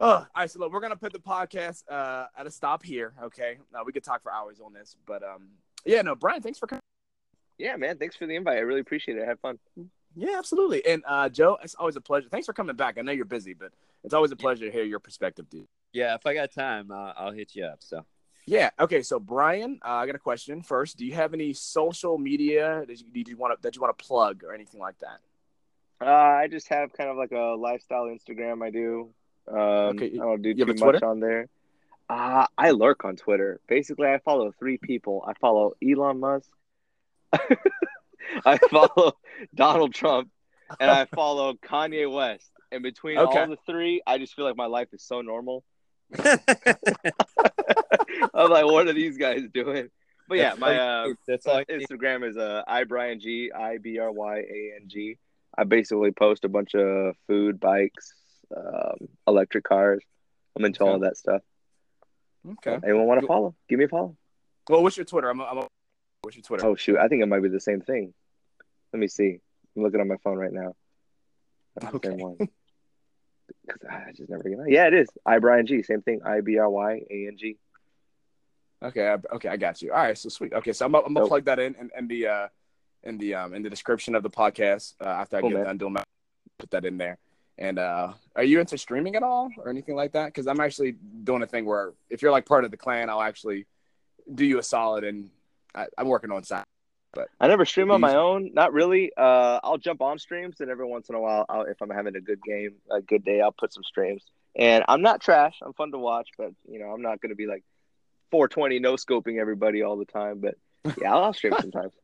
[0.00, 3.12] all right, so look, we're gonna put the podcast uh, at a stop here.
[3.24, 5.48] Okay, now we could talk for hours on this, but um,
[5.84, 6.80] yeah, no, Brian, thanks for coming.
[7.58, 7.98] Yeah, man.
[7.98, 8.56] Thanks for the invite.
[8.56, 9.22] I really appreciate it.
[9.22, 9.58] I had fun.
[10.14, 10.84] Yeah, absolutely.
[10.86, 12.28] And uh, Joe, it's always a pleasure.
[12.30, 12.98] Thanks for coming back.
[12.98, 13.72] I know you're busy, but
[14.04, 15.66] it's always a pleasure to hear your perspective, dude.
[15.92, 17.78] Yeah, if I got time, uh, I'll hit you up.
[17.80, 18.04] So
[18.46, 18.70] Yeah.
[18.78, 19.02] Okay.
[19.02, 20.96] So Brian, uh, I got a question first.
[20.96, 24.04] Do you have any social media that you, you want to that you want to
[24.04, 25.20] plug or anything like that?
[26.00, 28.62] Uh, I just have kind of like a lifestyle Instagram.
[28.64, 29.10] I do.
[29.48, 31.48] Um, Okay, I don't do you too much on there.
[32.08, 33.60] Uh, I lurk on Twitter.
[33.68, 35.24] Basically, I follow three people.
[35.26, 36.50] I follow Elon Musk.
[38.44, 39.12] I follow
[39.54, 40.30] Donald Trump,
[40.80, 42.50] and I follow Kanye West.
[42.70, 43.40] And between Okay.
[43.40, 45.64] all the three, I just feel like my life is so normal.
[48.34, 49.88] I'm like, what are these guys doing?
[50.28, 51.46] But yeah, my uh, that's.
[51.46, 55.18] Instagram is uh, ibryang i b r y a n g.
[55.56, 58.14] I basically post a bunch of food, bikes,
[58.56, 60.02] um, electric cars.
[60.56, 61.42] I'm into all of that stuff.
[62.48, 62.78] Okay.
[62.82, 63.54] Anyone want to follow?
[63.68, 64.16] Give me a follow.
[64.68, 65.28] Well, what's your Twitter?
[65.28, 65.40] I'm.
[65.40, 65.68] A, I'm a,
[66.22, 66.66] what's your Twitter?
[66.66, 68.14] Oh shoot, I think it might be the same thing.
[68.92, 69.38] Let me see.
[69.76, 70.74] I'm looking on my phone right now.
[71.76, 72.22] That's the same Okay.
[72.22, 72.36] one.
[73.66, 74.58] Because I just never get.
[74.68, 75.08] Yeah, it is.
[75.28, 75.84] ibryang.
[75.84, 76.20] Same thing.
[76.24, 77.58] I b r y a n g.
[78.82, 79.06] Okay.
[79.08, 79.48] I, okay.
[79.48, 79.92] I got you.
[79.92, 80.16] All right.
[80.16, 80.52] So sweet.
[80.54, 80.72] Okay.
[80.72, 80.92] So I'm.
[80.92, 82.48] gonna- I'm gonna plug that in in, in the uh,
[83.02, 85.64] in the um in the description of the podcast uh, after I Cool, get man.
[85.66, 86.02] done doing my
[86.58, 87.18] put that in there.
[87.58, 90.26] And uh, are you into streaming at all or anything like that?
[90.26, 90.92] Because I'm actually
[91.22, 93.66] doing a thing where if you're like part of the clan, I'll actually
[94.34, 95.30] do you a solid, and
[95.74, 96.64] I, I'm working on side.
[97.14, 98.52] But I never stream on my own.
[98.54, 99.12] Not really.
[99.14, 102.16] Uh, I'll jump on streams, and every once in a while, I'll, if I'm having
[102.16, 104.24] a good game, a good day, I'll put some streams.
[104.56, 105.56] And I'm not trash.
[105.62, 107.64] I'm fun to watch, but you know, I'm not going to be like
[108.30, 110.40] 420 no scoping everybody all the time.
[110.40, 110.54] But
[110.98, 111.92] yeah, I'll, I'll stream sometimes.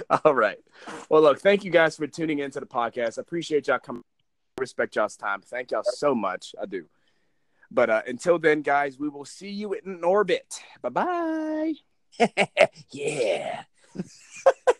[0.24, 0.58] All right.
[1.08, 3.18] Well, look, thank you guys for tuning into the podcast.
[3.18, 4.02] I appreciate y'all coming.
[4.58, 5.40] Respect y'all's time.
[5.42, 6.54] Thank y'all so much.
[6.60, 6.86] I do.
[7.70, 10.62] But uh, until then, guys, we will see you in orbit.
[10.82, 11.74] Bye bye.
[12.90, 13.64] yeah.